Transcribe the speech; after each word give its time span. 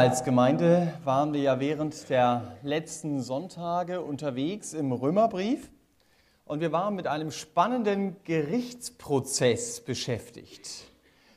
Als 0.00 0.24
Gemeinde 0.24 0.94
waren 1.04 1.34
wir 1.34 1.42
ja 1.42 1.60
während 1.60 2.08
der 2.08 2.56
letzten 2.62 3.20
Sonntage 3.20 4.00
unterwegs 4.00 4.72
im 4.72 4.92
Römerbrief 4.92 5.70
und 6.46 6.60
wir 6.60 6.72
waren 6.72 6.94
mit 6.94 7.06
einem 7.06 7.30
spannenden 7.30 8.16
Gerichtsprozess 8.24 9.82
beschäftigt. 9.82 10.84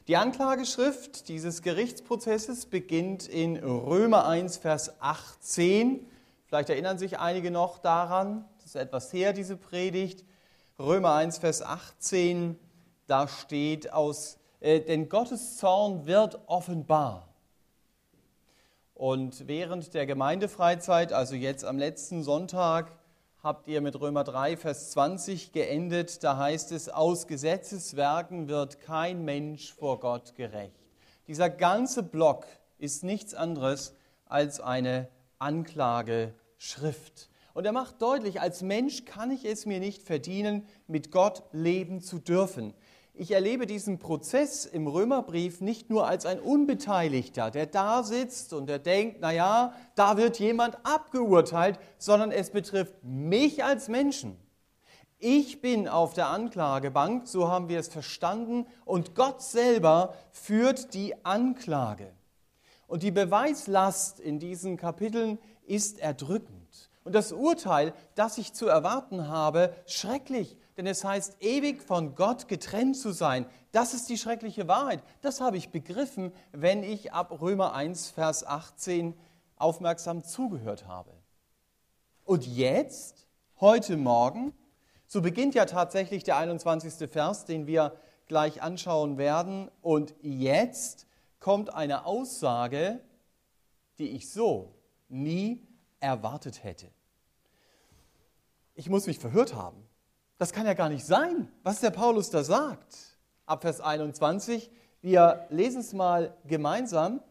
Die 0.07 0.15
Anklageschrift 0.15 1.27
dieses 1.27 1.61
Gerichtsprozesses 1.61 2.67
beginnt 2.67 3.27
in 3.27 3.57
Römer 3.57 4.29
1, 4.29 4.55
Vers 4.55 4.93
18. 5.01 6.07
Vielleicht 6.45 6.69
erinnern 6.69 6.97
sich 6.97 7.19
einige 7.19 7.51
noch 7.51 7.79
daran, 7.79 8.45
das 8.59 8.67
ist 8.67 8.75
etwas 8.77 9.11
her, 9.11 9.33
diese 9.33 9.57
Predigt. 9.57 10.23
Römer 10.79 11.15
1, 11.15 11.39
Vers 11.39 11.63
18, 11.63 12.57
da 13.07 13.27
steht 13.27 13.91
aus, 13.91 14.37
äh, 14.61 14.79
denn 14.79 15.09
Gottes 15.09 15.57
Zorn 15.57 16.05
wird 16.05 16.39
offenbar 16.47 17.32
und 18.93 19.47
während 19.47 19.93
der 19.93 20.05
Gemeindefreizeit, 20.05 21.13
also 21.13 21.35
jetzt 21.35 21.65
am 21.65 21.77
letzten 21.77 22.23
Sonntag, 22.23 22.91
habt 23.41 23.67
ihr 23.67 23.81
mit 23.81 23.99
Römer 23.99 24.23
3, 24.23 24.55
Vers 24.55 24.91
20 24.91 25.51
geendet. 25.51 26.23
Da 26.23 26.37
heißt 26.37 26.71
es, 26.71 26.89
aus 26.89 27.27
Gesetzeswerken 27.27 28.47
wird 28.47 28.79
kein 28.79 29.25
Mensch 29.25 29.73
vor 29.73 29.99
Gott 29.99 30.35
gerecht. 30.35 30.79
Dieser 31.27 31.49
ganze 31.49 32.03
Block 32.03 32.45
ist 32.77 33.03
nichts 33.03 33.33
anderes 33.33 33.95
als 34.25 34.61
eine 34.61 35.09
Anklageschrift. 35.39 37.29
Und 37.53 37.65
er 37.65 37.71
macht 37.71 38.01
deutlich, 38.01 38.41
als 38.41 38.61
Mensch 38.61 39.05
kann 39.05 39.29
ich 39.29 39.43
es 39.43 39.65
mir 39.65 39.79
nicht 39.79 40.03
verdienen, 40.03 40.67
mit 40.87 41.11
Gott 41.11 41.43
leben 41.51 42.01
zu 42.01 42.19
dürfen. 42.19 42.73
Ich 43.15 43.29
erlebe 43.29 43.67
diesen 43.67 43.99
Prozess 43.99 44.65
im 44.65 44.87
Römerbrief 44.87 45.61
nicht 45.61 45.91
nur 45.91 46.07
als 46.07 46.25
ein 46.25 46.39
Unbeteiligter, 46.39 47.51
der 47.51 47.67
da 47.67 48.01
sitzt 48.01 48.53
und 48.53 48.65
der 48.65 48.79
denkt, 48.79 49.21
naja, 49.21 49.75
da 49.93 50.17
wird 50.17 50.39
jemand 50.39 50.77
abgeurteilt, 50.83 51.77
sondern 51.99 52.31
es 52.31 52.49
betrifft 52.49 52.95
mich 53.03 53.63
als 53.63 53.87
Menschen. 53.87 54.35
Ich 55.19 55.61
bin 55.61 55.87
auf 55.87 56.13
der 56.13 56.29
Anklagebank, 56.29 57.27
so 57.27 57.49
haben 57.49 57.69
wir 57.69 57.79
es 57.79 57.87
verstanden, 57.87 58.65
und 58.83 59.13
Gott 59.13 59.43
selber 59.43 60.15
führt 60.31 60.95
die 60.95 61.23
Anklage. 61.23 62.11
Und 62.87 63.03
die 63.03 63.11
Beweislast 63.11 64.19
in 64.19 64.39
diesen 64.39 64.75
Kapiteln 64.75 65.37
ist 65.65 65.99
erdrückend. 65.99 66.89
Und 67.03 67.13
das 67.13 67.31
Urteil, 67.31 67.93
das 68.15 68.39
ich 68.39 68.53
zu 68.53 68.67
erwarten 68.67 69.27
habe, 69.27 69.75
schrecklich, 69.85 70.57
denn 70.77 70.87
es 70.87 71.03
heißt, 71.03 71.37
ewig 71.41 71.81
von 71.81 72.15
Gott 72.15 72.47
getrennt 72.47 72.97
zu 72.97 73.11
sein. 73.11 73.45
Das 73.71 73.93
ist 73.93 74.09
die 74.09 74.17
schreckliche 74.17 74.67
Wahrheit. 74.67 75.03
Das 75.21 75.41
habe 75.41 75.57
ich 75.57 75.69
begriffen, 75.69 76.31
wenn 76.51 76.83
ich 76.83 77.13
ab 77.13 77.41
Römer 77.41 77.73
1, 77.73 78.09
Vers 78.09 78.45
18 78.45 79.13
aufmerksam 79.57 80.23
zugehört 80.23 80.87
habe. 80.87 81.11
Und 82.25 82.47
jetzt, 82.47 83.27
heute 83.59 83.97
Morgen, 83.97 84.53
so 85.07 85.21
beginnt 85.21 85.55
ja 85.55 85.65
tatsächlich 85.65 86.23
der 86.23 86.37
21. 86.37 87.09
Vers, 87.09 87.45
den 87.45 87.67
wir 87.67 87.95
gleich 88.27 88.61
anschauen 88.61 89.17
werden. 89.17 89.69
Und 89.81 90.15
jetzt 90.21 91.07
kommt 91.39 91.73
eine 91.73 92.05
Aussage, 92.05 92.99
die 93.99 94.09
ich 94.09 94.31
so 94.31 94.73
nie 95.09 95.67
erwartet 95.99 96.63
hätte. 96.63 96.89
Ich 98.75 98.89
muss 98.89 99.05
mich 99.05 99.19
verhört 99.19 99.53
haben. 99.53 99.85
Das 100.37 100.51
kann 100.51 100.65
ja 100.65 100.73
gar 100.73 100.89
nicht 100.89 101.05
sein, 101.05 101.51
was 101.63 101.79
der 101.79 101.91
Paulus 101.91 102.29
da 102.29 102.43
sagt. 102.43 102.97
Ab 103.45 103.61
Vers 103.61 103.81
21, 103.81 104.71
wir 105.01 105.45
lesen 105.49 105.81
es 105.81 105.93
mal 105.93 106.35
gemeinsam. 106.45 107.21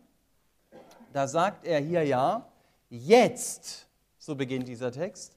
Da 1.12 1.26
sagt 1.26 1.64
er 1.64 1.80
hier 1.80 2.04
ja, 2.04 2.50
jetzt, 2.88 3.88
so 4.18 4.34
beginnt 4.34 4.68
dieser 4.68 4.92
Text, 4.92 5.36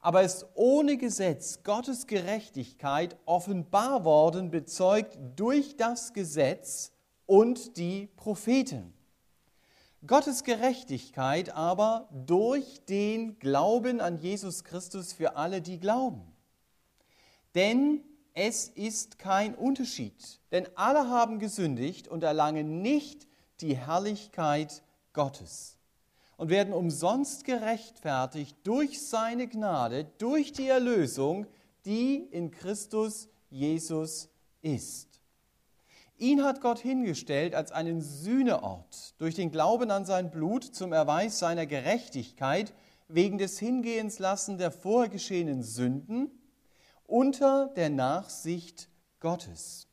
aber 0.00 0.22
ist 0.22 0.46
ohne 0.54 0.96
Gesetz 0.96 1.62
Gottes 1.62 2.06
Gerechtigkeit 2.06 3.16
offenbar 3.26 4.04
worden, 4.04 4.50
bezeugt 4.50 5.18
durch 5.36 5.76
das 5.76 6.12
Gesetz 6.12 6.92
und 7.26 7.76
die 7.76 8.08
Propheten. 8.16 8.94
Gottes 10.06 10.44
Gerechtigkeit 10.44 11.54
aber 11.54 12.08
durch 12.26 12.84
den 12.86 13.38
Glauben 13.38 14.00
an 14.00 14.18
Jesus 14.18 14.64
Christus 14.64 15.12
für 15.12 15.36
alle, 15.36 15.60
die 15.60 15.78
glauben. 15.78 16.22
Denn 17.54 18.02
es 18.34 18.68
ist 18.68 19.18
kein 19.18 19.54
Unterschied, 19.54 20.40
denn 20.52 20.68
alle 20.76 21.08
haben 21.08 21.38
gesündigt 21.38 22.08
und 22.08 22.22
erlangen 22.22 22.80
nicht 22.80 23.26
die 23.60 23.76
Herrlichkeit 23.76 24.82
Gottes 25.12 25.76
und 26.36 26.48
werden 26.48 26.72
umsonst 26.72 27.44
gerechtfertigt 27.44 28.56
durch 28.64 29.06
seine 29.06 29.48
Gnade, 29.48 30.06
durch 30.18 30.52
die 30.52 30.68
Erlösung, 30.68 31.46
die 31.84 32.16
in 32.16 32.50
Christus 32.50 33.28
Jesus 33.50 34.28
ist. 34.62 35.20
Ihn 36.16 36.44
hat 36.44 36.60
Gott 36.60 36.78
hingestellt 36.78 37.54
als 37.54 37.72
einen 37.72 38.00
Sühneort 38.00 39.14
durch 39.18 39.34
den 39.34 39.50
Glauben 39.50 39.90
an 39.90 40.04
sein 40.04 40.30
Blut 40.30 40.64
zum 40.64 40.92
Erweis 40.92 41.38
seiner 41.38 41.66
Gerechtigkeit 41.66 42.74
wegen 43.08 43.38
des 43.38 43.58
Hingehens 43.58 44.18
lassen 44.18 44.58
der 44.58 44.70
vorher 44.70 45.10
geschehenen 45.10 45.62
Sünden 45.62 46.30
unter 47.10 47.68
der 47.76 47.90
Nachsicht 47.90 48.88
Gottes, 49.18 49.88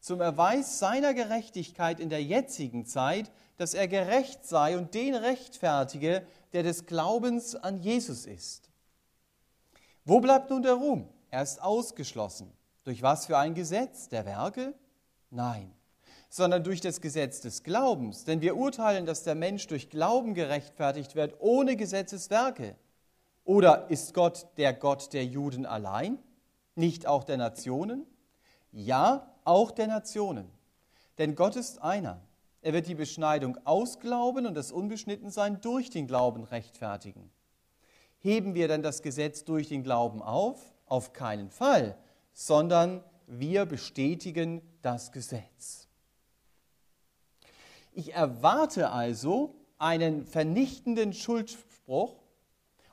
zum 0.00 0.20
Erweis 0.20 0.78
seiner 0.78 1.14
Gerechtigkeit 1.14 2.00
in 2.00 2.10
der 2.10 2.22
jetzigen 2.22 2.84
Zeit, 2.86 3.30
dass 3.56 3.74
er 3.74 3.88
gerecht 3.88 4.44
sei 4.44 4.76
und 4.76 4.94
den 4.94 5.14
rechtfertige, 5.14 6.26
der 6.52 6.62
des 6.62 6.86
Glaubens 6.86 7.56
an 7.56 7.78
Jesus 7.78 8.26
ist. 8.26 8.70
Wo 10.04 10.20
bleibt 10.20 10.50
nun 10.50 10.62
der 10.62 10.74
Ruhm? 10.74 11.08
Er 11.30 11.42
ist 11.42 11.60
ausgeschlossen. 11.62 12.52
Durch 12.84 13.02
was 13.02 13.26
für 13.26 13.38
ein 13.38 13.54
Gesetz? 13.54 14.08
Der 14.08 14.24
Werke? 14.24 14.74
Nein, 15.30 15.72
sondern 16.28 16.62
durch 16.62 16.80
das 16.80 17.00
Gesetz 17.00 17.40
des 17.40 17.64
Glaubens. 17.64 18.24
Denn 18.24 18.40
wir 18.40 18.56
urteilen, 18.56 19.06
dass 19.06 19.24
der 19.24 19.34
Mensch 19.34 19.66
durch 19.66 19.90
Glauben 19.90 20.34
gerechtfertigt 20.34 21.16
wird, 21.16 21.34
ohne 21.40 21.76
Gesetzeswerke. 21.76 22.76
Oder 23.44 23.90
ist 23.90 24.14
Gott 24.14 24.46
der 24.56 24.72
Gott 24.72 25.12
der 25.12 25.24
Juden 25.24 25.66
allein? 25.66 26.18
Nicht 26.76 27.06
auch 27.06 27.24
der 27.24 27.38
Nationen? 27.38 28.06
Ja, 28.70 29.34
auch 29.44 29.70
der 29.72 29.88
Nationen. 29.88 30.48
Denn 31.18 31.34
Gott 31.34 31.56
ist 31.56 31.82
einer. 31.82 32.20
Er 32.60 32.72
wird 32.72 32.86
die 32.86 32.94
Beschneidung 32.94 33.58
aus 33.64 33.98
Glauben 33.98 34.46
und 34.46 34.54
das 34.54 34.70
Unbeschnittensein 34.70 35.60
durch 35.60 35.90
den 35.90 36.06
Glauben 36.06 36.44
rechtfertigen. 36.44 37.30
Heben 38.18 38.54
wir 38.54 38.68
denn 38.68 38.82
das 38.82 39.02
Gesetz 39.02 39.44
durch 39.44 39.68
den 39.68 39.82
Glauben 39.82 40.22
auf? 40.22 40.60
Auf 40.86 41.12
keinen 41.12 41.50
Fall, 41.50 41.96
sondern 42.32 43.02
wir 43.26 43.66
bestätigen 43.66 44.62
das 44.82 45.12
Gesetz. 45.12 45.88
Ich 47.92 48.14
erwarte 48.14 48.90
also 48.90 49.54
einen 49.78 50.26
vernichtenden 50.26 51.12
Schuldspruch 51.12 52.16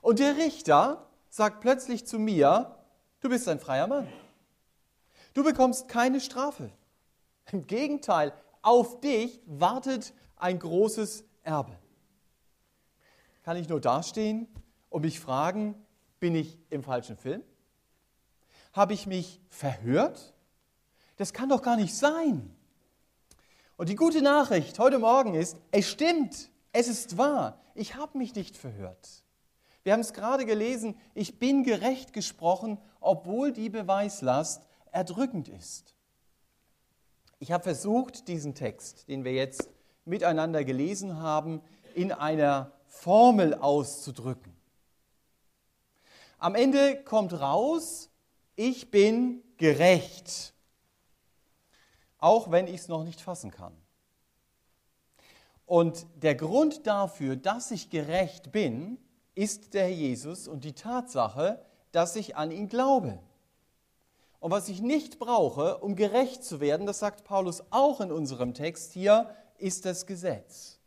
und 0.02 0.20
der 0.20 0.38
Richter 0.38 1.10
sagt 1.30 1.62
plötzlich 1.62 2.06
zu 2.06 2.20
mir, 2.20 2.78
Du 3.24 3.30
bist 3.30 3.48
ein 3.48 3.62
freier 3.62 3.88
Mann. 3.88 4.06
Du 5.34 5.46
bekommst 5.46 5.88
keine 5.88 6.20
Strafe. 6.20 6.70
Im 7.54 7.66
Gegenteil, 7.66 8.34
auf 8.62 9.00
dich 9.00 9.40
wartet 9.46 10.14
ein 10.36 10.60
großes 10.60 11.24
Erbe. 11.42 11.72
Kann 13.44 13.56
ich 13.56 13.70
nur 13.70 13.80
dastehen 13.80 14.48
und 14.90 15.04
mich 15.04 15.22
fragen, 15.22 15.74
bin 16.20 16.36
ich 16.36 16.58
im 16.70 16.84
falschen 16.84 17.16
Film? 17.16 17.42
Habe 18.74 18.94
ich 18.94 19.08
mich 19.08 19.40
verhört? 19.48 20.34
Das 21.16 21.32
kann 21.32 21.48
doch 21.48 21.62
gar 21.62 21.78
nicht 21.78 21.96
sein. 21.96 22.54
Und 23.78 23.88
die 23.88 23.96
gute 23.96 24.22
Nachricht 24.22 24.80
heute 24.80 25.00
Morgen 25.00 25.34
ist, 25.34 25.56
es 25.72 25.90
stimmt, 25.90 26.50
es 26.74 26.90
ist 26.90 27.18
wahr, 27.18 27.58
ich 27.74 27.96
habe 27.96 28.18
mich 28.18 28.36
nicht 28.36 28.58
verhört. 28.58 29.23
Wir 29.84 29.94
haben 29.94 30.00
es 30.00 30.14
gerade 30.14 30.46
gelesen, 30.46 30.96
ich 31.14 31.40
bin 31.40 31.64
gerecht 31.64 32.14
gesprochen, 32.14 32.78
obwohl 33.02 33.52
die 33.52 33.70
Beweislast 33.70 34.66
erdrückend 34.92 35.50
ist. 35.50 35.94
Ich 37.40 37.52
habe 37.52 37.64
versucht, 37.64 38.30
diesen 38.30 38.56
Text, 38.56 39.10
den 39.10 39.26
wir 39.26 39.34
jetzt 39.34 39.70
miteinander 40.06 40.64
gelesen 40.64 41.20
haben, 41.20 41.62
in 41.94 42.14
einer 42.14 42.72
Formel 42.86 43.54
auszudrücken. 43.56 44.56
Am 46.38 46.56
Ende 46.56 47.04
kommt 47.04 47.34
raus, 47.34 48.10
ich 48.56 48.92
bin 48.92 49.44
gerecht, 49.58 50.54
auch 52.20 52.52
wenn 52.52 52.68
ich 52.68 52.76
es 52.76 52.88
noch 52.88 53.04
nicht 53.04 53.20
fassen 53.20 53.52
kann. 53.52 53.76
Und 55.66 56.06
der 56.16 56.36
Grund 56.36 56.88
dafür, 56.88 57.36
dass 57.36 57.72
ich 57.72 57.90
gerecht 57.90 58.52
bin, 58.52 58.98
ist 59.36 59.74
der 59.74 59.92
Jesus 59.92 60.48
und 60.48 60.64
die 60.64 60.74
Tatsache, 60.74 61.64
dass 61.92 62.16
ich 62.16 62.36
an 62.36 62.52
ihn 62.52 62.68
glaube. 62.68 63.20
Und 64.40 64.52
was 64.52 64.68
ich 64.68 64.82
nicht 64.82 65.20
brauche, 65.20 65.78
um 65.78 65.96
gerecht 65.96 66.44
zu 66.44 66.60
werden, 66.60 66.86
das 66.86 67.00
sagt 67.00 67.24
Paulus 67.24 67.64
auch 67.70 68.02
in 68.02 68.12
unserem 68.12 68.54
Text 68.54 68.92
hier, 68.92 69.30
ist 69.58 69.86
das 69.86 70.06
Gesetz. 70.06 70.80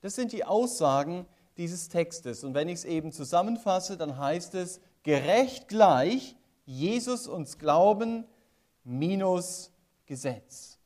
Das 0.00 0.16
sind 0.16 0.32
die 0.32 0.44
Aussagen 0.44 1.26
dieses 1.56 1.88
Textes. 1.88 2.42
Und 2.42 2.54
wenn 2.54 2.68
ich 2.68 2.80
es 2.80 2.84
eben 2.84 3.12
zusammenfasse, 3.12 3.96
dann 3.96 4.18
heißt 4.18 4.54
es, 4.54 4.80
gerecht 5.02 5.68
gleich, 5.68 6.36
Jesus 6.64 7.28
uns 7.28 7.58
glauben, 7.58 8.24
minus 8.82 9.70
Gesetz. 10.06 10.78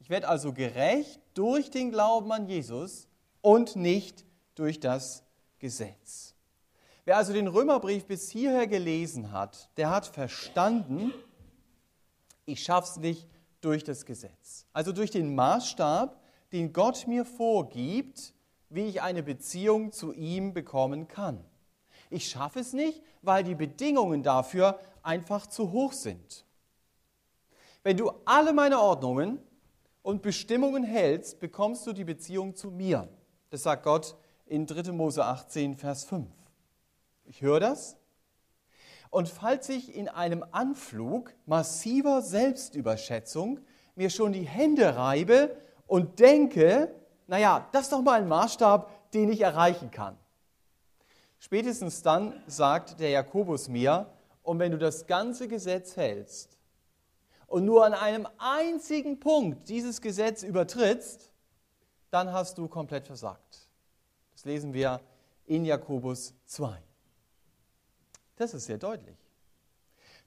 Ich 0.00 0.10
werde 0.10 0.28
also 0.28 0.52
gerecht 0.52 1.20
durch 1.34 1.70
den 1.70 1.92
Glauben 1.92 2.32
an 2.32 2.48
Jesus 2.48 3.06
und 3.42 3.76
nicht 3.76 4.24
durch 4.54 4.80
das 4.80 5.22
Gesetz. 5.60 6.34
Wer 7.04 7.16
also 7.16 7.32
den 7.32 7.46
Römerbrief 7.46 8.06
bis 8.06 8.30
hierher 8.30 8.66
gelesen 8.66 9.30
hat, 9.30 9.70
der 9.76 9.90
hat 9.90 10.06
verstanden, 10.06 11.12
ich 12.44 12.62
schaffe 12.62 12.88
es 12.90 12.96
nicht 12.96 13.28
durch 13.60 13.84
das 13.84 14.04
Gesetz. 14.04 14.66
Also 14.72 14.92
durch 14.92 15.10
den 15.10 15.34
Maßstab, 15.34 16.20
den 16.52 16.72
Gott 16.72 17.06
mir 17.06 17.24
vorgibt, 17.24 18.34
wie 18.68 18.86
ich 18.86 19.02
eine 19.02 19.22
Beziehung 19.22 19.92
zu 19.92 20.12
ihm 20.12 20.52
bekommen 20.52 21.08
kann. 21.08 21.44
Ich 22.10 22.28
schaffe 22.28 22.60
es 22.60 22.72
nicht, 22.72 23.02
weil 23.22 23.44
die 23.44 23.54
Bedingungen 23.54 24.22
dafür 24.22 24.80
einfach 25.02 25.46
zu 25.46 25.72
hoch 25.72 25.92
sind. 25.92 26.44
Wenn 27.82 27.96
du 27.96 28.10
alle 28.24 28.52
meine 28.52 28.80
Ordnungen 28.80 29.38
und 30.02 30.22
Bestimmungen 30.22 30.84
hältst, 30.84 31.40
bekommst 31.40 31.86
du 31.86 31.92
die 31.92 32.04
Beziehung 32.04 32.54
zu 32.54 32.70
mir. 32.70 33.08
Das 33.50 33.62
sagt 33.62 33.84
Gott 33.84 34.16
in 34.50 34.66
3. 34.66 34.90
Mose 34.90 35.24
18, 35.24 35.76
Vers 35.76 36.04
5. 36.04 36.26
Ich 37.24 37.40
höre 37.40 37.60
das. 37.60 37.96
Und 39.08 39.28
falls 39.28 39.68
ich 39.68 39.94
in 39.94 40.08
einem 40.08 40.44
Anflug 40.50 41.32
massiver 41.46 42.20
Selbstüberschätzung 42.20 43.60
mir 43.94 44.10
schon 44.10 44.32
die 44.32 44.46
Hände 44.46 44.96
reibe 44.96 45.56
und 45.86 46.18
denke, 46.18 46.92
naja, 47.28 47.68
das 47.70 47.82
ist 47.82 47.92
doch 47.92 48.02
mal 48.02 48.20
ein 48.20 48.28
Maßstab, 48.28 49.12
den 49.12 49.30
ich 49.30 49.40
erreichen 49.40 49.92
kann. 49.92 50.18
Spätestens 51.38 52.02
dann 52.02 52.42
sagt 52.48 52.98
der 52.98 53.10
Jakobus 53.10 53.68
mir, 53.68 54.12
und 54.42 54.58
wenn 54.58 54.72
du 54.72 54.78
das 54.78 55.06
ganze 55.06 55.46
Gesetz 55.46 55.96
hältst 55.96 56.58
und 57.46 57.64
nur 57.64 57.84
an 57.84 57.94
einem 57.94 58.26
einzigen 58.38 59.20
Punkt 59.20 59.68
dieses 59.68 60.00
Gesetz 60.00 60.42
übertrittst, 60.42 61.32
dann 62.10 62.32
hast 62.32 62.58
du 62.58 62.66
komplett 62.66 63.06
versagt. 63.06 63.69
Das 64.40 64.46
lesen 64.46 64.72
wir 64.72 65.02
in 65.44 65.66
Jakobus 65.66 66.32
2. 66.46 66.72
Das 68.36 68.54
ist 68.54 68.64
sehr 68.64 68.78
deutlich. 68.78 69.18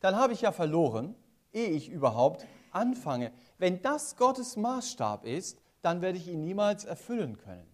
Dann 0.01 0.15
habe 0.15 0.33
ich 0.33 0.41
ja 0.41 0.51
verloren, 0.51 1.15
ehe 1.51 1.69
ich 1.69 1.89
überhaupt 1.89 2.45
anfange. 2.69 3.31
Wenn 3.57 3.81
das 3.81 4.15
Gottes 4.15 4.55
Maßstab 4.55 5.25
ist, 5.25 5.57
dann 5.81 6.03
werde 6.03 6.19
ich 6.19 6.27
ihn 6.27 6.41
niemals 6.41 6.85
erfüllen 6.85 7.39
können. 7.39 7.65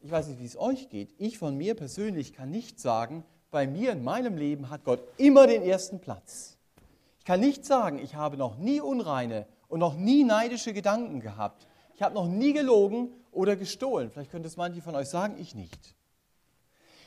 Ich 0.00 0.10
weiß 0.10 0.26
nicht, 0.26 0.40
wie 0.40 0.46
es 0.46 0.58
euch 0.58 0.88
geht. 0.88 1.14
Ich 1.18 1.38
von 1.38 1.56
mir 1.56 1.76
persönlich 1.76 2.32
kann 2.32 2.50
nicht 2.50 2.80
sagen, 2.80 3.22
bei 3.52 3.68
mir 3.68 3.92
in 3.92 4.02
meinem 4.02 4.36
Leben 4.36 4.68
hat 4.68 4.82
Gott 4.82 5.00
immer 5.16 5.46
den 5.46 5.62
ersten 5.62 6.00
Platz. 6.00 6.56
Ich 7.20 7.24
kann 7.24 7.38
nicht 7.38 7.64
sagen, 7.64 8.00
ich 8.00 8.16
habe 8.16 8.36
noch 8.36 8.58
nie 8.58 8.80
unreine 8.80 9.46
und 9.68 9.78
noch 9.78 9.94
nie 9.94 10.24
neidische 10.24 10.72
Gedanken 10.72 11.20
gehabt. 11.20 11.68
Ich 11.94 12.02
habe 12.02 12.16
noch 12.16 12.26
nie 12.26 12.52
gelogen 12.52 13.12
oder 13.32 13.56
gestohlen. 13.56 14.10
Vielleicht 14.10 14.30
könnte 14.30 14.48
es 14.48 14.56
manche 14.56 14.82
von 14.82 14.94
euch 14.94 15.08
sagen, 15.08 15.36
ich 15.38 15.54
nicht. 15.54 15.94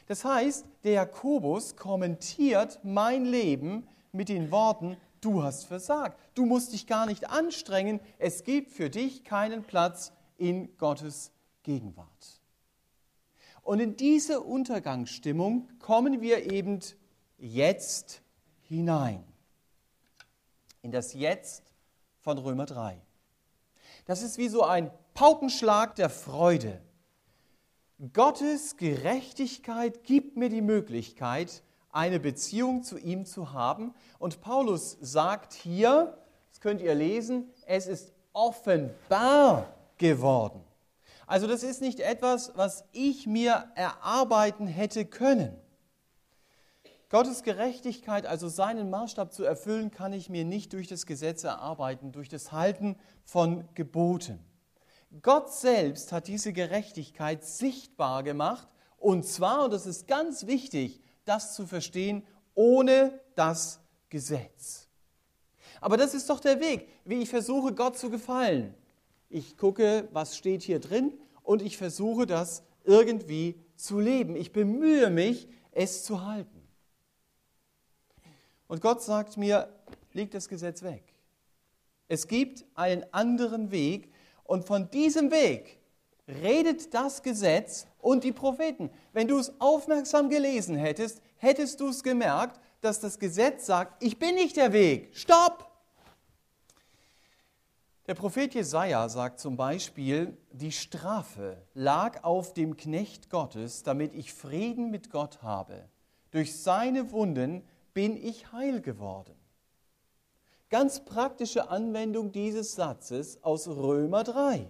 Das 0.08 0.26
heißt, 0.26 0.66
der 0.84 0.94
Jakobus 0.94 1.76
kommentiert 1.76 2.80
mein 2.84 3.26
Leben 3.26 3.88
mit 4.12 4.30
den 4.30 4.52
Worten, 4.52 4.98
du 5.22 5.44
hast 5.44 5.66
versagt. 5.66 6.20
Du 6.36 6.46
musst 6.46 6.74
dich 6.74 6.88
gar 6.88 7.06
nicht 7.06 7.30
anstrengen. 7.30 8.00
Es 8.20 8.44
gibt 8.44 8.72
für 8.72 8.90
dich 8.90 9.24
keinen 9.24 9.64
Platz 9.64 10.12
in 10.38 10.78
Gottes 10.78 11.32
Gegenwart. 11.64 12.42
Und 13.62 13.80
in 13.80 13.96
diese 13.96 14.42
Untergangsstimmung 14.42 15.70
kommen 15.80 16.22
wir 16.22 16.52
eben 16.52 16.80
jetzt 17.38 18.22
hinein. 18.64 19.24
In 20.82 20.92
das 20.92 21.14
Jetzt 21.14 21.64
von 22.20 22.38
Römer 22.38 22.66
3. 22.66 23.02
Das 24.06 24.22
ist 24.22 24.38
wie 24.38 24.50
so 24.50 24.64
ein 24.64 24.92
Paukenschlag 25.14 25.96
der 25.96 26.10
Freude. 26.10 26.82
Gottes 28.14 28.78
Gerechtigkeit 28.78 30.04
gibt 30.04 30.38
mir 30.38 30.50
die 30.50 30.62
Möglichkeit, 30.62 31.62
eine 31.92 32.20
Beziehung 32.20 32.82
zu 32.82 32.98
ihm 32.98 33.26
zu 33.26 33.54
haben. 33.54 33.94
Und 34.18 34.42
Paulus 34.42 34.98
sagt 35.02 35.54
hier, 35.54 36.18
das 36.50 36.60
könnt 36.60 36.82
ihr 36.82 36.96
lesen, 36.96 37.52
es 37.68 37.86
ist 37.86 38.12
offenbar 38.34 39.72
geworden. 39.98 40.64
Also 41.28 41.46
das 41.48 41.62
ist 41.62 41.82
nicht 41.82 42.00
etwas, 42.00 42.52
was 42.56 42.84
ich 42.92 43.28
mir 43.28 43.72
erarbeiten 43.76 44.66
hätte 44.66 45.06
können. 45.06 45.56
Gottes 47.10 47.44
Gerechtigkeit, 47.44 48.26
also 48.26 48.50
seinen 48.50 48.90
Maßstab 48.90 49.32
zu 49.32 49.44
erfüllen, 49.44 49.92
kann 49.92 50.14
ich 50.14 50.30
mir 50.30 50.44
nicht 50.44 50.74
durch 50.74 50.88
das 50.88 51.06
Gesetz 51.06 51.44
erarbeiten, 51.44 52.12
durch 52.12 52.28
das 52.28 52.52
Halten 52.52 52.98
von 53.24 53.70
Geboten. 53.76 54.40
Gott 55.22 55.54
selbst 55.54 56.12
hat 56.12 56.28
diese 56.28 56.54
Gerechtigkeit 56.54 57.44
sichtbar 57.44 58.24
gemacht 58.24 58.68
und 58.98 59.26
zwar, 59.26 59.66
und 59.66 59.74
das 59.74 59.86
ist 59.86 60.08
ganz 60.08 60.48
wichtig, 60.48 61.02
das 61.26 61.56
zu 61.56 61.68
verstehen, 61.68 62.24
ohne 62.56 63.20
das 63.36 63.80
Gesetz. 64.10 64.88
Aber 65.82 65.98
das 65.98 66.14
ist 66.14 66.30
doch 66.30 66.40
der 66.40 66.60
Weg, 66.60 66.88
wie 67.04 67.22
ich 67.22 67.30
versuche, 67.30 67.74
Gott 67.74 67.98
zu 67.98 68.10
gefallen. 68.10 68.74
Ich 69.30 69.58
gucke, 69.58 70.08
was 70.14 70.38
steht 70.38 70.64
hier 70.64 70.80
drin 70.80 71.14
und 71.44 71.62
ich 71.62 71.78
versuche 71.78 72.26
das 72.26 72.64
irgendwie 72.86 73.60
zu 73.76 74.00
leben. 74.00 74.36
Ich 74.36 74.52
bemühe 74.52 75.10
mich, 75.10 75.48
es 75.72 76.04
zu 76.04 76.26
halten. 76.26 76.62
Und 78.68 78.82
Gott 78.82 79.02
sagt 79.02 79.38
mir, 79.38 79.68
leg 80.14 80.32
das 80.32 80.48
Gesetz 80.48 80.84
weg. 80.84 81.04
Es 82.08 82.28
gibt 82.28 82.66
einen 82.76 83.04
anderen 83.12 83.72
Weg 83.72 84.13
und 84.54 84.66
von 84.66 84.92
diesem 84.92 85.32
Weg 85.32 85.80
redet 86.28 86.94
das 86.94 87.24
Gesetz 87.24 87.88
und 87.98 88.24
die 88.24 88.32
Propheten. 88.32 88.92
Wenn 89.12 89.28
du 89.28 89.40
es 89.40 89.52
aufmerksam 89.60 90.30
gelesen 90.30 90.76
hättest, 90.76 91.24
hättest 91.38 91.80
du 91.80 91.88
es 91.88 92.04
gemerkt, 92.04 92.60
dass 92.80 93.00
das 93.00 93.18
Gesetz 93.18 93.66
sagt, 93.66 94.04
ich 94.04 94.20
bin 94.20 94.36
nicht 94.36 94.56
der 94.56 94.72
Weg, 94.72 95.10
stopp! 95.18 95.72
Der 98.06 98.14
Prophet 98.14 98.54
Jesaja 98.54 99.10
sagt 99.10 99.40
zum 99.40 99.58
Beispiel, 99.58 100.38
die 100.52 100.72
Strafe 100.72 101.58
lag 101.74 102.24
auf 102.24 102.54
dem 102.54 102.78
Knecht 102.78 103.32
Gottes, 103.32 103.82
damit 103.82 104.14
ich 104.14 104.36
Frieden 104.36 104.92
mit 104.92 105.10
Gott 105.10 105.42
habe. 105.42 105.90
Durch 106.30 106.62
seine 106.62 107.12
Wunden 107.12 107.64
bin 107.96 108.24
ich 108.24 108.52
heil 108.52 108.82
geworden. 108.82 109.34
Ganz 110.74 111.06
praktische 111.06 111.70
Anwendung 111.70 112.32
dieses 112.32 112.74
Satzes 112.74 113.38
aus 113.44 113.68
Römer 113.68 114.24
3. 114.24 114.68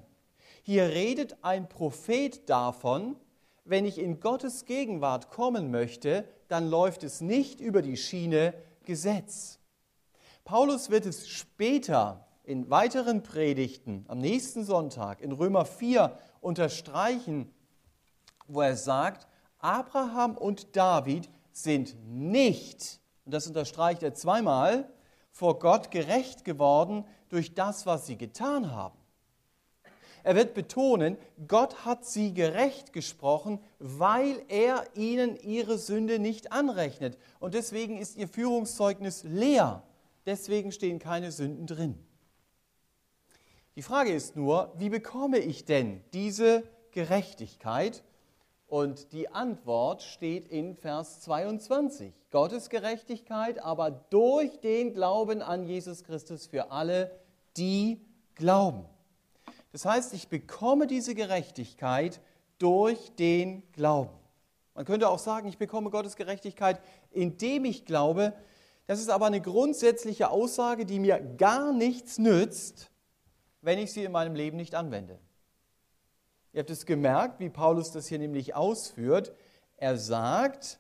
Hier 0.62 0.90
redet 0.90 1.38
ein 1.44 1.70
Prophet 1.70 2.50
davon, 2.50 3.16
wenn 3.64 3.86
ich 3.86 3.98
in 4.00 4.20
Gottes 4.20 4.66
Gegenwart 4.66 5.30
kommen 5.30 5.72
möchte, 5.72 6.28
dann 6.50 6.70
läuft 6.70 7.04
es 7.04 7.22
nicht 7.22 7.62
über 7.62 7.82
die 7.82 7.96
Schiene 7.96 8.54
Gesetz. 8.84 9.60
Paulus 10.44 10.90
wird 10.90 11.06
es 11.06 11.30
später 11.30 12.28
in 12.44 12.70
weiteren 12.70 13.24
Predigten 13.24 14.04
am 14.10 14.18
nächsten 14.18 14.66
Sonntag 14.66 15.22
in 15.22 15.32
Römer 15.32 15.64
4 15.64 16.20
unterstreichen, 16.42 17.50
wo 18.50 18.60
er 18.60 18.76
sagt, 18.76 19.26
Abraham 19.60 20.36
und 20.36 20.76
David 20.76 21.30
sind 21.54 21.96
nicht, 22.06 23.00
und 23.24 23.34
das 23.34 23.48
unterstreicht 23.48 24.04
er 24.04 24.14
zweimal, 24.14 24.90
vor 25.34 25.60
Gott 25.60 25.92
gerecht 25.92 26.46
geworden 26.46 27.04
durch 27.28 27.54
das, 27.56 27.86
was 27.86 28.06
sie 28.06 28.18
getan 28.18 28.72
haben. 28.72 28.98
Er 30.24 30.36
wird 30.36 30.54
betonen, 30.54 31.18
Gott 31.48 31.84
hat 31.84 32.06
sie 32.06 32.34
gerecht 32.34 32.94
gesprochen, 32.94 33.60
weil 33.80 34.42
er 34.48 34.86
ihnen 34.96 35.36
ihre 35.36 35.78
Sünde 35.78 36.18
nicht 36.18 36.54
anrechnet. 36.54 37.18
Und 37.42 37.56
deswegen 37.56 37.98
ist 37.98 38.16
ihr 38.16 38.30
Führungszeugnis 38.30 39.24
leer. 39.24 39.84
Deswegen 40.26 40.72
stehen 40.72 41.00
keine 41.00 41.34
Sünden 41.34 41.68
drin. 41.68 42.00
Die 43.76 43.82
Frage 43.82 44.14
ist 44.14 44.38
nur, 44.38 44.72
wie 44.78 44.90
bekomme 44.90 45.40
ich 45.40 45.66
denn 45.66 46.02
diese 46.14 46.64
Gerechtigkeit? 46.92 48.04
Und 48.74 49.12
die 49.12 49.30
Antwort 49.30 50.02
steht 50.02 50.48
in 50.48 50.76
Vers 50.76 51.22
22. 51.22 52.12
Gottes 52.32 52.72
Gerechtigkeit, 52.72 53.64
aber 53.64 53.92
durch 53.92 54.62
den 54.62 54.96
Glauben 54.96 55.44
an 55.44 55.64
Jesus 55.64 56.04
Christus 56.04 56.48
für 56.48 56.72
alle, 56.72 57.12
die 57.56 58.02
glauben. 58.34 58.86
Das 59.74 59.86
heißt, 59.86 60.16
ich 60.16 60.28
bekomme 60.28 60.88
diese 60.88 61.14
Gerechtigkeit 61.14 62.20
durch 62.58 63.12
den 63.12 63.62
Glauben. 63.74 64.18
Man 64.74 64.86
könnte 64.86 65.08
auch 65.08 65.20
sagen, 65.20 65.48
ich 65.48 65.60
bekomme 65.60 65.92
Gottes 65.92 66.16
Gerechtigkeit, 66.16 66.82
indem 67.12 67.66
ich 67.66 67.86
glaube. 67.86 68.34
Das 68.88 69.00
ist 69.00 69.12
aber 69.12 69.28
eine 69.28 69.40
grundsätzliche 69.40 70.32
Aussage, 70.32 70.88
die 70.88 70.98
mir 70.98 71.20
gar 71.20 71.74
nichts 71.74 72.18
nützt, 72.18 72.90
wenn 73.62 73.78
ich 73.78 73.94
sie 73.94 74.04
in 74.04 74.12
meinem 74.12 74.34
Leben 74.34 74.58
nicht 74.58 74.74
anwende. 74.74 75.20
Ihr 76.54 76.60
habt 76.60 76.70
es 76.70 76.86
gemerkt, 76.86 77.40
wie 77.40 77.50
Paulus 77.50 77.92
das 77.92 78.08
hier 78.08 78.20
nämlich 78.20 78.56
ausführt. 78.56 79.34
Er 79.78 79.98
sagt, 79.98 80.80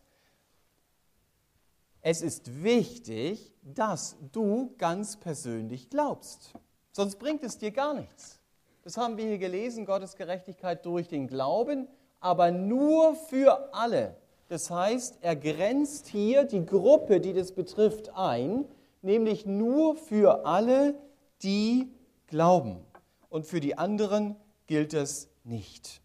es 2.01 2.21
ist 2.21 2.63
wichtig, 2.63 3.55
dass 3.63 4.15
du 4.31 4.75
ganz 4.77 5.17
persönlich 5.17 5.89
glaubst. 5.89 6.53
Sonst 6.91 7.17
bringt 7.17 7.43
es 7.43 7.57
dir 7.57 7.71
gar 7.71 7.95
nichts. 7.95 8.39
Das 8.83 8.97
haben 8.97 9.17
wir 9.17 9.25
hier 9.25 9.39
gelesen, 9.39 9.85
Gottes 9.85 10.15
Gerechtigkeit 10.15 10.85
durch 10.85 11.07
den 11.07 11.27
Glauben, 11.27 11.87
aber 12.19 12.51
nur 12.51 13.15
für 13.15 13.73
alle. 13.73 14.15
Das 14.49 14.69
heißt, 14.69 15.19
er 15.21 15.35
grenzt 15.35 16.07
hier 16.07 16.43
die 16.43 16.65
Gruppe, 16.65 17.19
die 17.19 17.33
das 17.33 17.53
betrifft, 17.53 18.11
ein, 18.15 18.65
nämlich 19.01 19.47
nur 19.47 19.95
für 19.95 20.45
alle, 20.45 20.93
die 21.41 21.91
glauben. 22.27 22.85
Und 23.29 23.47
für 23.47 23.59
die 23.59 23.77
anderen 23.77 24.35
gilt 24.67 24.93
es 24.93 25.32
nicht. 25.43 26.01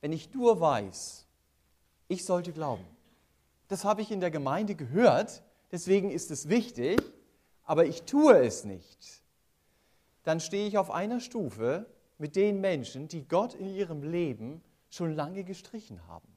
Wenn 0.00 0.12
ich 0.12 0.32
nur 0.32 0.60
weiß, 0.60 1.26
ich 2.08 2.24
sollte 2.24 2.52
glauben, 2.52 2.84
das 3.68 3.84
habe 3.84 4.02
ich 4.02 4.10
in 4.10 4.20
der 4.20 4.30
Gemeinde 4.30 4.74
gehört, 4.74 5.42
deswegen 5.70 6.10
ist 6.10 6.30
es 6.30 6.48
wichtig, 6.48 7.00
aber 7.64 7.86
ich 7.86 8.02
tue 8.02 8.38
es 8.38 8.64
nicht, 8.64 9.22
dann 10.24 10.40
stehe 10.40 10.66
ich 10.66 10.78
auf 10.78 10.90
einer 10.90 11.20
Stufe 11.20 11.86
mit 12.18 12.36
den 12.36 12.60
Menschen, 12.60 13.08
die 13.08 13.26
Gott 13.26 13.54
in 13.54 13.68
ihrem 13.68 14.02
Leben 14.02 14.62
schon 14.90 15.14
lange 15.14 15.44
gestrichen 15.44 16.06
haben. 16.08 16.28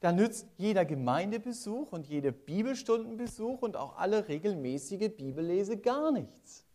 Da 0.00 0.12
nützt 0.12 0.46
jeder 0.58 0.84
Gemeindebesuch 0.84 1.92
und 1.92 2.06
jeder 2.06 2.32
Bibelstundenbesuch 2.32 3.62
und 3.62 3.76
auch 3.76 3.96
alle 3.96 4.28
regelmäßige 4.28 5.10
Bibellese 5.16 5.78
gar 5.78 6.12
nichts, 6.12 6.66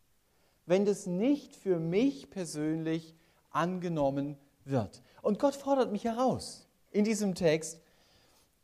wenn 0.65 0.85
das 0.85 1.05
nicht 1.05 1.55
für 1.55 1.79
mich 1.79 2.29
persönlich 2.31 3.15
angenommen 3.51 4.37
wird. 4.65 5.01
Und 5.21 5.39
Gott 5.39 5.55
fordert 5.55 5.91
mich 5.91 6.03
heraus 6.05 6.67
in 6.91 7.03
diesem 7.03 7.35
Text, 7.35 7.79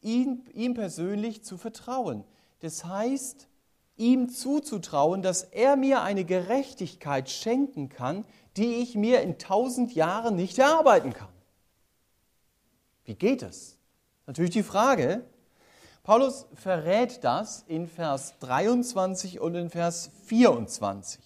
ihm, 0.02 0.44
ihm 0.54 0.74
persönlich 0.74 1.44
zu 1.44 1.58
vertrauen. 1.58 2.24
Das 2.60 2.86
heißt, 2.86 3.48
ihm 3.98 4.30
zuzutrauen, 4.30 5.22
dass 5.22 5.44
er 5.44 5.76
mir 5.76 6.02
eine 6.02 6.26
Gerechtigkeit 6.26 7.30
schenken 7.30 7.90
kann, 7.90 8.26
die 8.58 8.76
ich 8.76 8.96
mir 8.96 9.22
in 9.22 9.38
tausend 9.38 9.94
Jahren 9.94 10.36
nicht 10.36 10.58
erarbeiten 10.58 11.14
kann. 11.14 11.30
Wie 13.06 13.16
geht 13.16 13.44
es? 13.44 13.78
Natürlich 14.26 14.52
die 14.52 14.64
Frage. 14.64 15.24
Paulus 16.04 16.48
verrät 16.54 17.24
das 17.24 17.64
in 17.68 17.88
Vers 17.88 18.36
23 18.40 19.40
und 19.40 19.56
in 19.56 19.70
Vers 19.70 20.12
24. 20.26 21.20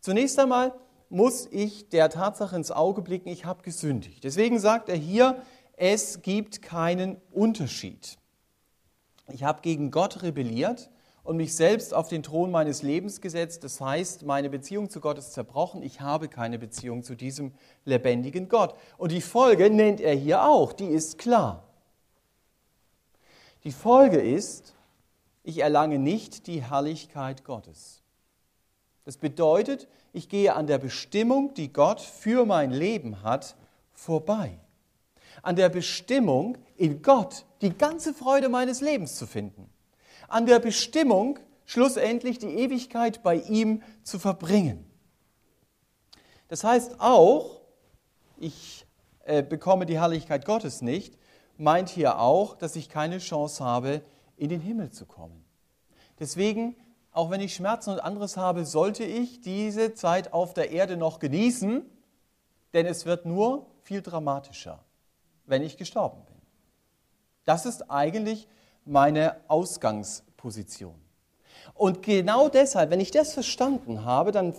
Zunächst 0.00 0.38
einmal 0.38 0.72
muss 1.12 1.46
ich 1.50 1.90
der 1.90 2.08
Tatsache 2.08 2.56
ins 2.56 2.70
Auge 2.70 3.02
blicken, 3.02 3.28
ich 3.28 3.44
habe 3.44 3.62
gesündigt. 3.62 4.24
Deswegen 4.24 4.58
sagt 4.58 4.88
er 4.88 4.96
hier, 4.96 5.42
es 5.76 6.22
gibt 6.22 6.62
keinen 6.62 7.20
Unterschied. 7.30 8.16
Ich 9.28 9.44
habe 9.44 9.60
gegen 9.60 9.90
Gott 9.90 10.22
rebelliert 10.22 10.90
und 11.22 11.36
mich 11.36 11.54
selbst 11.54 11.92
auf 11.92 12.08
den 12.08 12.22
Thron 12.22 12.50
meines 12.50 12.82
Lebens 12.82 13.20
gesetzt. 13.20 13.62
Das 13.62 13.80
heißt, 13.80 14.24
meine 14.24 14.48
Beziehung 14.48 14.88
zu 14.88 15.00
Gott 15.00 15.18
ist 15.18 15.34
zerbrochen. 15.34 15.82
Ich 15.82 16.00
habe 16.00 16.28
keine 16.28 16.58
Beziehung 16.58 17.02
zu 17.02 17.14
diesem 17.14 17.52
lebendigen 17.84 18.48
Gott. 18.48 18.74
Und 18.96 19.12
die 19.12 19.20
Folge 19.20 19.70
nennt 19.70 20.00
er 20.00 20.14
hier 20.14 20.44
auch, 20.44 20.72
die 20.72 20.88
ist 20.88 21.18
klar. 21.18 21.68
Die 23.64 23.72
Folge 23.72 24.18
ist, 24.18 24.74
ich 25.44 25.58
erlange 25.58 25.98
nicht 25.98 26.46
die 26.46 26.62
Herrlichkeit 26.62 27.44
Gottes. 27.44 28.02
Das 29.04 29.18
bedeutet, 29.18 29.88
ich 30.12 30.28
gehe 30.28 30.54
an 30.54 30.66
der 30.66 30.78
Bestimmung, 30.78 31.54
die 31.54 31.72
Gott 31.72 32.00
für 32.00 32.44
mein 32.44 32.70
Leben 32.70 33.22
hat, 33.22 33.56
vorbei. 33.92 34.58
An 35.42 35.56
der 35.56 35.68
Bestimmung, 35.68 36.58
in 36.76 37.02
Gott 37.02 37.44
die 37.60 37.76
ganze 37.76 38.12
Freude 38.12 38.48
meines 38.48 38.80
Lebens 38.80 39.16
zu 39.16 39.26
finden 39.26 39.72
an 40.32 40.46
der 40.46 40.58
Bestimmung, 40.58 41.38
schlussendlich 41.66 42.38
die 42.38 42.46
Ewigkeit 42.46 43.22
bei 43.22 43.36
ihm 43.36 43.82
zu 44.02 44.18
verbringen. 44.18 44.84
Das 46.48 46.64
heißt 46.64 47.00
auch, 47.00 47.60
ich 48.38 48.86
äh, 49.24 49.42
bekomme 49.42 49.86
die 49.86 49.98
Herrlichkeit 50.00 50.44
Gottes 50.44 50.82
nicht, 50.82 51.18
meint 51.58 51.90
hier 51.90 52.18
auch, 52.18 52.56
dass 52.56 52.76
ich 52.76 52.88
keine 52.88 53.18
Chance 53.18 53.62
habe, 53.62 54.02
in 54.36 54.48
den 54.48 54.60
Himmel 54.60 54.90
zu 54.90 55.06
kommen. 55.06 55.44
Deswegen, 56.18 56.74
auch 57.12 57.30
wenn 57.30 57.40
ich 57.40 57.54
Schmerzen 57.54 57.90
und 57.90 58.00
anderes 58.00 58.36
habe, 58.36 58.64
sollte 58.64 59.04
ich 59.04 59.40
diese 59.40 59.94
Zeit 59.94 60.32
auf 60.32 60.54
der 60.54 60.70
Erde 60.70 60.96
noch 60.96 61.18
genießen, 61.18 61.84
denn 62.72 62.86
es 62.86 63.04
wird 63.04 63.26
nur 63.26 63.66
viel 63.82 64.00
dramatischer, 64.02 64.82
wenn 65.46 65.62
ich 65.62 65.76
gestorben 65.76 66.24
bin. 66.24 66.36
Das 67.44 67.66
ist 67.66 67.90
eigentlich 67.90 68.48
meine 68.84 69.36
Ausgangsposition. 69.48 70.94
Und 71.74 72.02
genau 72.02 72.48
deshalb, 72.48 72.90
wenn 72.90 73.00
ich 73.00 73.10
das 73.10 73.34
verstanden 73.34 74.04
habe, 74.04 74.32
dann 74.32 74.54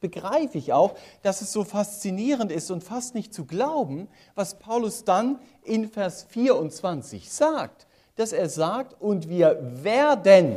begreife 0.00 0.58
ich 0.58 0.72
auch, 0.72 0.94
dass 1.22 1.40
es 1.40 1.52
so 1.52 1.64
faszinierend 1.64 2.50
ist 2.50 2.70
und 2.70 2.82
fast 2.82 3.14
nicht 3.14 3.34
zu 3.34 3.44
glauben, 3.44 4.08
was 4.34 4.58
Paulus 4.58 5.04
dann 5.04 5.38
in 5.62 5.88
Vers 5.88 6.24
24 6.28 7.30
sagt. 7.30 7.86
Dass 8.16 8.32
er 8.32 8.48
sagt, 8.48 9.00
und 9.00 9.28
wir 9.28 9.58
werden, 9.82 10.56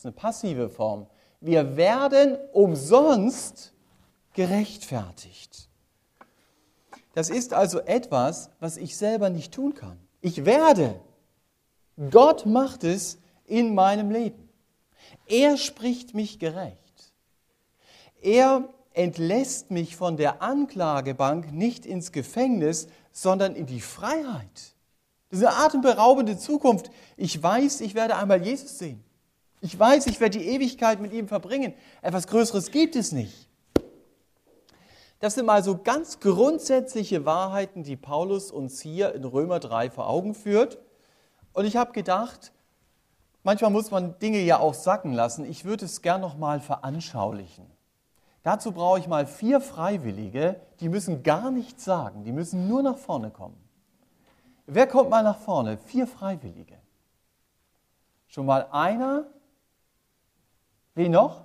ist 0.00 0.06
eine 0.06 0.12
passive 0.12 0.70
Form, 0.70 1.06
wir 1.42 1.76
werden 1.76 2.38
umsonst 2.52 3.74
gerechtfertigt. 4.32 5.68
Das 7.12 7.28
ist 7.28 7.52
also 7.52 7.80
etwas, 7.80 8.48
was 8.60 8.78
ich 8.78 8.96
selber 8.96 9.28
nicht 9.28 9.52
tun 9.52 9.74
kann. 9.74 9.98
Ich 10.22 10.46
werde 10.46 10.98
Gott 12.10 12.46
macht 12.46 12.82
es 12.82 13.18
in 13.44 13.74
meinem 13.74 14.10
Leben. 14.10 14.48
Er 15.26 15.58
spricht 15.58 16.14
mich 16.14 16.38
gerecht. 16.38 17.12
Er 18.22 18.70
entlässt 18.94 19.70
mich 19.70 19.96
von 19.96 20.16
der 20.16 20.40
Anklagebank 20.40 21.52
nicht 21.52 21.84
ins 21.84 22.10
Gefängnis, 22.10 22.86
sondern 23.12 23.54
in 23.54 23.66
die 23.66 23.82
Freiheit. 23.82 24.74
Diese 25.30 25.50
atemberaubende 25.50 26.38
Zukunft. 26.38 26.90
Ich 27.18 27.42
weiß, 27.42 27.82
ich 27.82 27.94
werde 27.94 28.16
einmal 28.16 28.42
Jesus 28.42 28.78
sehen. 28.78 29.04
Ich 29.60 29.78
weiß, 29.78 30.06
ich 30.06 30.20
werde 30.20 30.38
die 30.38 30.48
Ewigkeit 30.48 31.00
mit 31.00 31.12
ihm 31.12 31.28
verbringen. 31.28 31.74
Etwas 32.00 32.26
Größeres 32.26 32.70
gibt 32.70 32.96
es 32.96 33.12
nicht. 33.12 33.48
Das 35.18 35.34
sind 35.34 35.44
mal 35.44 35.62
so 35.62 35.76
ganz 35.76 36.18
grundsätzliche 36.18 37.26
Wahrheiten, 37.26 37.82
die 37.82 37.96
Paulus 37.96 38.50
uns 38.50 38.80
hier 38.80 39.14
in 39.14 39.24
Römer 39.24 39.60
3 39.60 39.90
vor 39.90 40.08
Augen 40.08 40.34
führt. 40.34 40.78
Und 41.52 41.66
ich 41.66 41.76
habe 41.76 41.92
gedacht, 41.92 42.52
manchmal 43.42 43.70
muss 43.70 43.90
man 43.90 44.18
Dinge 44.18 44.40
ja 44.40 44.58
auch 44.58 44.72
sacken 44.72 45.12
lassen. 45.12 45.44
Ich 45.44 45.66
würde 45.66 45.84
es 45.84 46.00
gern 46.00 46.22
noch 46.22 46.38
mal 46.38 46.60
veranschaulichen. 46.60 47.66
Dazu 48.42 48.72
brauche 48.72 48.98
ich 48.98 49.08
mal 49.08 49.26
vier 49.26 49.60
Freiwillige, 49.60 50.58
die 50.80 50.88
müssen 50.88 51.22
gar 51.22 51.50
nichts 51.50 51.84
sagen, 51.84 52.24
die 52.24 52.32
müssen 52.32 52.68
nur 52.68 52.82
nach 52.82 52.96
vorne 52.96 53.30
kommen. 53.30 53.62
Wer 54.64 54.86
kommt 54.86 55.10
mal 55.10 55.22
nach 55.22 55.38
vorne? 55.38 55.76
Vier 55.76 56.06
Freiwillige. 56.06 56.78
Schon 58.26 58.46
mal 58.46 58.68
einer? 58.70 59.26
Wen 60.94 61.12
noch? 61.12 61.44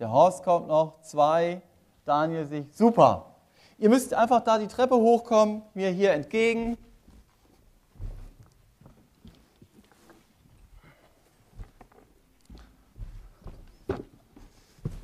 Der 0.00 0.10
Horst 0.10 0.42
kommt 0.42 0.66
noch, 0.66 1.00
zwei, 1.02 1.62
Daniel 2.04 2.46
sich. 2.46 2.66
Super. 2.72 3.36
Ihr 3.78 3.88
müsst 3.88 4.12
einfach 4.14 4.40
da 4.40 4.58
die 4.58 4.66
Treppe 4.66 4.96
hochkommen, 4.96 5.62
mir 5.74 5.90
hier 5.90 6.12
entgegen. 6.12 6.76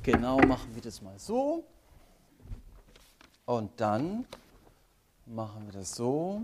Genau, 0.03 0.37
machen 0.39 0.73
wir 0.73 0.81
das 0.81 1.01
mal 1.01 1.17
so. 1.19 1.63
Und 3.45 3.79
dann 3.79 4.25
machen 5.25 5.65
wir 5.65 5.73
das 5.73 5.95
so. 5.95 6.41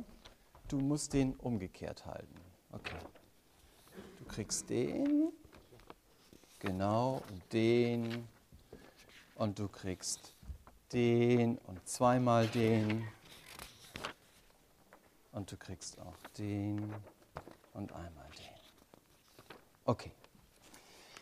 Du 0.68 0.78
musst 0.80 1.14
den 1.14 1.34
umgekehrt 1.36 2.06
halten. 2.06 2.40
Okay. 2.72 3.00
Du 4.20 4.26
kriegst 4.26 4.70
den. 4.70 5.32
Genau, 6.66 7.22
den. 7.54 8.28
Und 9.36 9.60
du 9.60 9.68
kriegst 9.68 10.34
den 10.92 11.60
und 11.60 11.88
zweimal 11.88 12.48
den. 12.48 13.08
Und 15.32 15.52
du 15.52 15.58
kriegst 15.58 16.00
auch 16.00 16.18
den 16.40 16.92
und 17.74 17.92
einmal 17.92 18.26
den. 18.40 19.56
Okay. 19.86 20.12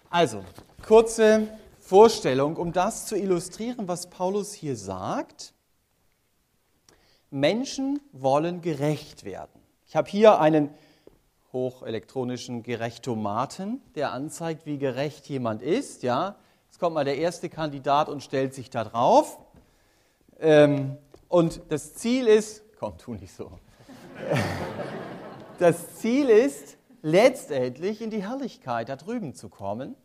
Also, 0.10 0.46
kurze 0.82 1.50
Vorstellung, 1.78 2.56
um 2.56 2.72
das 2.72 3.08
zu 3.08 3.18
illustrieren, 3.18 3.90
was 3.90 4.10
Paulus 4.10 4.54
hier 4.54 4.78
sagt. 4.78 5.54
Menschen 7.32 8.00
wollen 8.14 8.62
gerecht 8.62 9.26
werden. 9.26 9.62
Ich 9.88 9.98
habe 9.98 10.10
hier 10.10 10.40
einen 10.40 10.74
hochelektronischen 11.54 12.64
Gerechtomaten, 12.64 13.82
der 13.96 14.12
anzeigt, 14.12 14.66
wie 14.66 14.78
gerecht 14.78 15.30
jemand 15.30 15.62
ist. 15.62 16.04
Ja, 16.04 16.36
jetzt 16.66 16.80
kommt 16.80 16.96
mal 16.96 17.06
der 17.06 17.18
erste 17.18 17.48
Kandidat 17.48 18.10
und 18.10 18.24
stellt 18.24 18.54
sich 18.54 18.70
da 18.70 18.84
drauf. 18.84 19.40
Ähm, 20.40 20.98
Und 21.30 21.62
das 21.70 21.94
Ziel 21.96 22.28
ist, 22.28 22.64
komm, 22.80 22.98
tu 22.98 23.14
nicht 23.14 23.34
so. 23.34 23.52
Das 25.60 25.96
Ziel 25.98 26.30
ist, 26.30 26.78
letztendlich 27.02 28.02
in 28.02 28.10
die 28.10 28.24
Herrlichkeit 28.24 28.90
da 28.90 28.96
drüben 28.96 29.34
zu 29.36 29.50
kommen. 29.50 29.96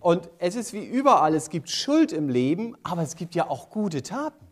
Und 0.00 0.28
es 0.38 0.54
ist 0.54 0.72
wie 0.72 0.84
überall, 0.84 1.34
es 1.34 1.50
gibt 1.50 1.70
Schuld 1.70 2.12
im 2.12 2.28
Leben, 2.28 2.76
aber 2.82 3.02
es 3.02 3.16
gibt 3.16 3.34
ja 3.34 3.48
auch 3.48 3.70
gute 3.70 4.02
Taten. 4.02 4.46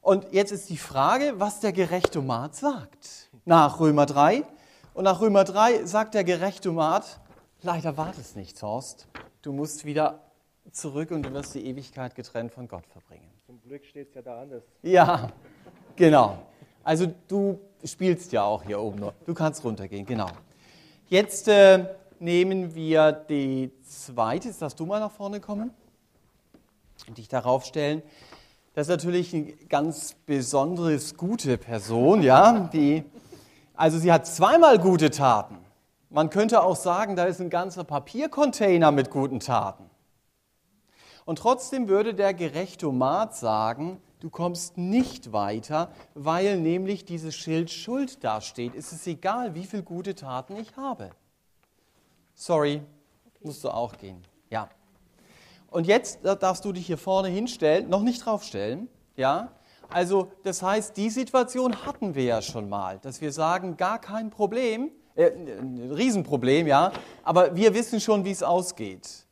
Und 0.00 0.32
jetzt 0.32 0.52
ist 0.52 0.68
die 0.68 0.76
Frage, 0.76 1.34
was 1.38 1.60
der 1.60 1.72
Gerechtomat 1.72 2.54
sagt. 2.54 3.30
Nach 3.44 3.78
Römer 3.78 4.06
3. 4.06 4.44
Und 4.96 5.04
nach 5.04 5.20
Römer 5.20 5.44
3 5.44 5.84
sagt 5.84 6.14
der 6.14 6.24
Gerechtomat, 6.24 7.20
leider 7.60 7.98
war 7.98 8.14
das 8.16 8.34
nicht, 8.34 8.62
Horst. 8.62 9.06
Du 9.42 9.52
musst 9.52 9.84
wieder 9.84 10.20
zurück 10.72 11.10
und 11.10 11.22
du 11.22 11.34
wirst 11.34 11.54
die 11.54 11.66
Ewigkeit 11.66 12.14
getrennt 12.14 12.50
von 12.50 12.66
Gott 12.66 12.86
verbringen. 12.86 13.28
Zum 13.44 13.60
Glück 13.60 13.84
steht 13.84 14.08
es 14.08 14.14
ja 14.14 14.22
da 14.22 14.40
anders. 14.40 14.62
Ja, 14.82 15.32
genau. 15.96 16.38
Also 16.82 17.12
du 17.28 17.60
spielst 17.84 18.32
ja 18.32 18.44
auch 18.44 18.62
hier 18.62 18.80
oben 18.80 19.00
nur. 19.00 19.12
Du 19.26 19.34
kannst 19.34 19.62
runtergehen, 19.62 20.06
genau. 20.06 20.30
Jetzt 21.10 21.46
äh, 21.48 21.84
nehmen 22.18 22.74
wir 22.74 23.12
die 23.12 23.70
zweite. 23.86 24.48
Jetzt 24.48 24.62
darfst 24.62 24.80
du 24.80 24.86
mal 24.86 24.98
nach 24.98 25.12
vorne 25.12 25.40
kommen 25.40 25.72
und 27.06 27.18
dich 27.18 27.28
darauf 27.28 27.66
stellen. 27.66 28.00
Das 28.72 28.86
ist 28.86 28.90
natürlich 28.90 29.34
eine 29.34 29.52
ganz 29.68 30.14
besonderes 30.24 31.18
gute 31.18 31.58
Person, 31.58 32.22
ja. 32.22 32.70
Die, 32.72 33.04
also 33.76 33.98
sie 33.98 34.12
hat 34.12 34.26
zweimal 34.26 34.78
gute 34.78 35.10
Taten. 35.10 35.58
Man 36.10 36.30
könnte 36.30 36.62
auch 36.62 36.76
sagen, 36.76 37.16
da 37.16 37.24
ist 37.24 37.40
ein 37.40 37.50
ganzer 37.50 37.84
Papiercontainer 37.84 38.90
mit 38.90 39.10
guten 39.10 39.40
Taten. 39.40 39.90
Und 41.24 41.40
trotzdem 41.40 41.88
würde 41.88 42.14
der 42.14 42.32
Gerechtomat 42.32 43.34
sagen, 43.34 44.00
du 44.20 44.30
kommst 44.30 44.78
nicht 44.78 45.32
weiter, 45.32 45.90
weil 46.14 46.58
nämlich 46.58 47.04
dieses 47.04 47.34
Schild 47.34 47.70
Schuld 47.70 48.22
dasteht. 48.22 48.74
Es 48.74 48.92
ist 48.92 49.06
egal, 49.06 49.54
wie 49.54 49.64
viele 49.64 49.82
gute 49.82 50.14
Taten 50.14 50.56
ich 50.56 50.76
habe. 50.76 51.10
Sorry, 52.34 52.82
musst 53.42 53.64
du 53.64 53.70
auch 53.70 53.96
gehen. 53.98 54.22
Ja. 54.50 54.68
Und 55.68 55.86
jetzt 55.86 56.20
darfst 56.24 56.64
du 56.64 56.72
dich 56.72 56.86
hier 56.86 56.98
vorne 56.98 57.28
hinstellen, 57.28 57.90
noch 57.90 58.02
nicht 58.02 58.24
draufstellen, 58.24 58.88
ja? 59.16 59.50
Also, 59.88 60.32
das 60.42 60.62
heißt, 60.62 60.96
die 60.96 61.10
Situation 61.10 61.84
hatten 61.86 62.14
wir 62.14 62.24
ja 62.24 62.42
schon 62.42 62.68
mal, 62.68 62.98
dass 62.98 63.20
wir 63.20 63.32
sagen, 63.32 63.76
gar 63.76 64.00
kein 64.00 64.30
Problem, 64.30 64.90
äh, 65.14 65.30
ein 65.30 65.92
Riesenproblem, 65.92 66.66
ja, 66.66 66.92
aber 67.22 67.54
wir 67.56 67.74
wissen 67.74 68.00
schon, 68.00 68.24
wie 68.24 68.30
es 68.30 68.42
ausgeht. 68.42 69.26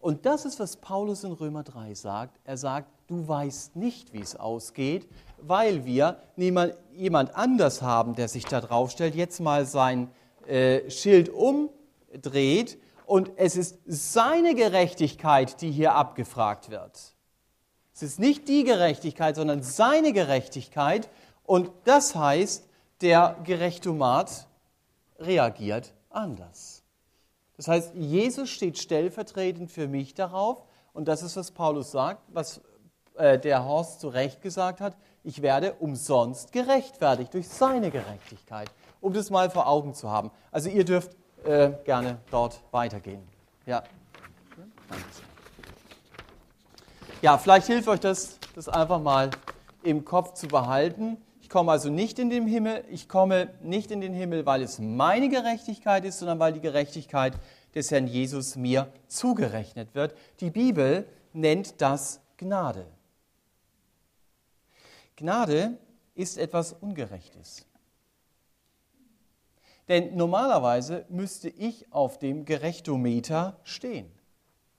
Und 0.00 0.26
das 0.26 0.44
ist, 0.44 0.58
was 0.58 0.76
Paulus 0.76 1.22
in 1.22 1.32
Römer 1.32 1.62
3 1.62 1.94
sagt. 1.94 2.40
Er 2.44 2.56
sagt, 2.56 2.90
du 3.06 3.28
weißt 3.28 3.76
nicht, 3.76 4.12
wie 4.12 4.20
es 4.20 4.34
ausgeht, 4.34 5.08
weil 5.40 5.84
wir 5.84 6.22
jemand 6.34 7.36
anders 7.36 7.82
haben, 7.82 8.14
der 8.16 8.26
sich 8.28 8.44
da 8.44 8.60
drauf 8.60 8.90
stellt, 8.90 9.14
jetzt 9.14 9.40
mal 9.40 9.64
sein 9.64 10.10
äh, 10.46 10.90
Schild 10.90 11.28
umdreht 11.28 12.78
und 13.06 13.30
es 13.36 13.56
ist 13.56 13.78
seine 13.86 14.54
Gerechtigkeit, 14.54 15.60
die 15.60 15.70
hier 15.70 15.94
abgefragt 15.94 16.70
wird. 16.70 17.11
Es 18.02 18.14
ist 18.14 18.18
nicht 18.18 18.48
die 18.48 18.64
Gerechtigkeit, 18.64 19.36
sondern 19.36 19.62
seine 19.62 20.12
Gerechtigkeit 20.12 21.08
und 21.44 21.70
das 21.84 22.16
heißt, 22.16 22.68
der 23.00 23.36
Gerechtomat 23.44 24.48
reagiert 25.20 25.94
anders. 26.10 26.82
Das 27.56 27.68
heißt, 27.68 27.94
Jesus 27.94 28.50
steht 28.50 28.78
stellvertretend 28.78 29.70
für 29.70 29.86
mich 29.86 30.14
darauf 30.14 30.64
und 30.92 31.06
das 31.06 31.22
ist, 31.22 31.36
was 31.36 31.52
Paulus 31.52 31.92
sagt, 31.92 32.22
was 32.32 32.60
äh, 33.14 33.38
der 33.38 33.64
Horst 33.64 34.00
zu 34.00 34.08
Recht 34.08 34.42
gesagt 34.42 34.80
hat, 34.80 34.96
ich 35.22 35.40
werde 35.40 35.74
umsonst 35.74 36.50
gerechtfertigt 36.50 37.32
durch 37.34 37.48
seine 37.48 37.92
Gerechtigkeit, 37.92 38.68
um 39.00 39.12
das 39.12 39.30
mal 39.30 39.48
vor 39.48 39.68
Augen 39.68 39.94
zu 39.94 40.10
haben. 40.10 40.32
Also 40.50 40.70
ihr 40.70 40.84
dürft 40.84 41.16
äh, 41.44 41.70
gerne 41.84 42.18
dort 42.32 42.60
weitergehen. 42.72 43.22
Ja. 43.64 43.84
Ja, 47.22 47.38
vielleicht 47.38 47.68
hilft 47.68 47.88
euch 47.88 48.00
das, 48.00 48.38
das 48.54 48.68
einfach 48.68 49.00
mal 49.00 49.30
im 49.82 50.04
Kopf 50.04 50.34
zu 50.34 50.48
behalten 50.48 51.16
komme 51.52 51.70
also 51.70 51.90
nicht 51.90 52.18
in 52.18 52.30
den 52.30 52.46
Himmel, 52.46 52.82
ich 52.88 53.08
komme 53.10 53.52
nicht 53.60 53.90
in 53.90 54.00
den 54.00 54.14
Himmel, 54.14 54.46
weil 54.46 54.62
es 54.62 54.78
meine 54.78 55.28
Gerechtigkeit 55.28 56.04
ist, 56.04 56.18
sondern 56.18 56.38
weil 56.38 56.54
die 56.54 56.60
Gerechtigkeit 56.60 57.34
des 57.74 57.90
Herrn 57.90 58.06
Jesus 58.06 58.56
mir 58.56 58.90
zugerechnet 59.06 59.94
wird. 59.94 60.14
Die 60.40 60.50
Bibel 60.50 61.06
nennt 61.34 61.80
das 61.82 62.20
Gnade. 62.38 62.86
Gnade 65.14 65.76
ist 66.14 66.38
etwas 66.38 66.72
Ungerechtes. 66.72 67.66
Denn 69.88 70.16
normalerweise 70.16 71.04
müsste 71.10 71.50
ich 71.50 71.92
auf 71.92 72.18
dem 72.18 72.46
Gerechtometer 72.46 73.60
stehen, 73.62 74.10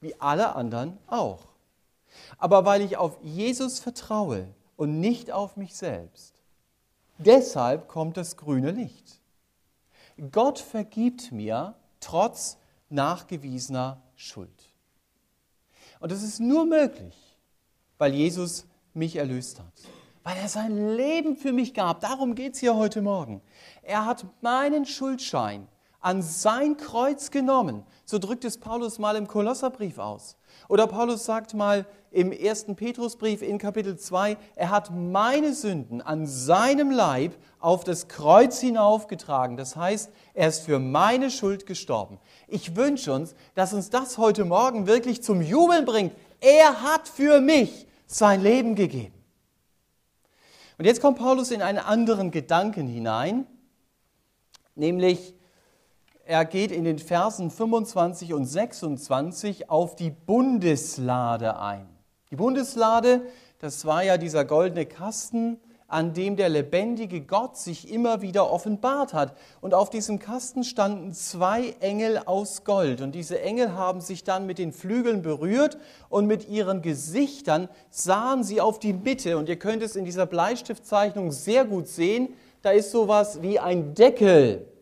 wie 0.01 0.19
alle 0.19 0.56
anderen 0.56 0.97
auch. 1.06 1.53
Aber 2.38 2.65
weil 2.65 2.82
ich 2.82 2.97
auf 2.97 3.17
Jesus 3.21 3.80
vertraue 3.80 4.47
und 4.76 4.99
nicht 4.99 5.32
auf 5.32 5.58
mich 5.58 5.76
selbst, 5.76 6.34
Deshalb 7.17 7.88
kommt 7.88 8.17
das 8.17 8.38
grüne 8.38 8.71
Licht. 8.71 9.19
Gott 10.32 10.60
vergibt 10.60 11.32
mir 11.32 11.76
trotz 11.99 12.58
nachgewiesener 12.89 14.02
Schuld. 14.15 14.49
Und 15.99 16.12
das 16.12 16.21
ist 16.21 16.39
nur 16.39 16.65
möglich, 16.65 17.15
weil 17.97 18.13
Jesus 18.13 18.65
mich 18.93 19.15
erlöst 19.15 19.60
hat, 19.60 19.73
weil 20.23 20.38
er 20.38 20.49
sein 20.49 20.95
Leben 20.95 21.38
für 21.38 21.54
mich 21.54 21.73
gab. 21.73 22.02
Darum 22.02 22.36
geht 22.36 22.54
es 22.54 22.60
hier 22.60 22.76
heute 22.76 23.02
Morgen. 23.02 23.41
Er 23.82 24.06
hat 24.06 24.26
meinen 24.41 24.86
Schuldschein 24.86 25.67
an 26.04 26.22
sein 26.22 26.78
Kreuz 26.78 27.32
genommen. 27.32 27.84
So 28.06 28.20
drückt 28.20 28.46
es 28.46 28.60
Paulus 28.60 29.00
mal 29.00 29.16
im 29.16 29.28
Kolosserbrief 29.28 29.98
aus. 29.98 30.36
Oder 30.68 30.86
Paulus 30.86 31.26
sagt 31.26 31.54
mal 31.54 31.86
im 32.12 32.32
ersten 32.32 32.76
Petrusbrief 32.76 33.42
in 33.42 33.58
Kapitel 33.58 33.98
2, 33.98 34.38
er 34.56 34.70
hat 34.70 34.92
meine 34.92 35.54
Sünden 35.54 36.02
an 36.02 36.28
seinem 36.28 36.92
Leib 36.92 37.34
auf 37.60 37.84
das 37.84 38.08
Kreuz 38.08 38.60
hinaufgetragen. 38.60 39.58
Das 39.58 39.76
heißt, 39.76 40.12
er 40.34 40.50
ist 40.50 40.60
für 40.60 40.78
meine 40.78 41.32
Schuld 41.32 41.66
gestorben. 41.66 42.20
Ich 42.48 42.76
wünsche 42.76 43.13
uns, 43.13 43.34
dass 43.56 43.74
uns 43.74 43.89
das 43.89 44.18
heute 44.18 44.46
Morgen 44.46 44.86
wirklich 44.86 45.24
zum 45.24 45.42
Jubeln 45.42 45.86
bringt. 45.86 46.13
Er 46.39 46.82
hat 46.84 47.08
für 47.08 47.42
mich 47.42 47.88
sein 48.06 48.42
Leben 48.42 48.76
gegeben. 48.76 49.13
Und 50.78 50.86
jetzt 50.86 51.02
kommt 51.02 51.18
Paulus 51.18 51.52
in 51.52 51.62
einen 51.62 51.80
anderen 51.80 52.30
Gedanken 52.32 52.88
hinein, 52.88 53.48
nämlich 54.76 55.34
er 56.26 56.46
geht 56.46 56.72
in 56.72 56.86
den 56.86 57.00
Versen 57.00 57.52
25 57.52 58.34
und 58.34 58.46
26 58.46 59.70
auf 59.70 59.96
die 59.96 60.10
Bundeslade 60.10 61.60
ein. 61.60 61.88
Die 62.32 62.38
Bundeslade, 62.38 63.22
das 63.60 63.86
war 63.86 64.04
ja 64.04 64.18
dieser 64.18 64.46
goldene 64.46 64.86
Kasten, 64.86 65.60
an 65.88 66.14
dem 66.14 66.38
der 66.38 66.50
lebendige 66.50 67.22
Gott 67.22 67.58
sich 67.58 67.92
immer 67.92 68.22
wieder 68.22 68.50
offenbart 68.50 69.14
hat. 69.14 69.38
Und 69.62 69.74
auf 69.74 69.90
diesem 69.90 70.18
Kasten 70.18 70.64
standen 70.64 71.14
zwei 71.14 71.76
Engel 71.82 72.18
aus 72.26 72.64
Gold. 72.64 73.02
Und 73.02 73.14
diese 73.14 73.40
Engel 73.42 73.74
haben 73.74 74.02
sich 74.02 74.24
dann 74.24 74.48
mit 74.48 74.58
den 74.58 74.72
Flügeln 74.72 75.22
berührt 75.22 75.78
und 76.10 76.26
mit 76.26 76.50
ihren 76.50 76.82
Gesichtern 76.82 77.70
sahen 77.92 78.44
sie 78.44 78.60
auf 78.60 78.80
die 78.80 78.94
Mitte. 78.94 79.38
Und 79.38 79.50
ihr 79.50 79.60
könnt 79.60 79.84
es 79.84 79.96
in 79.96 80.06
dieser 80.06 80.26
Bleistiftzeichnung 80.26 81.32
sehr 81.32 81.66
gut 81.66 81.88
sehen. 81.88 82.30
Da 82.64 82.72
ist 82.72 82.90
sowas 82.90 83.44
wie 83.44 83.60
ein 83.60 83.94
Deckel 83.94 84.73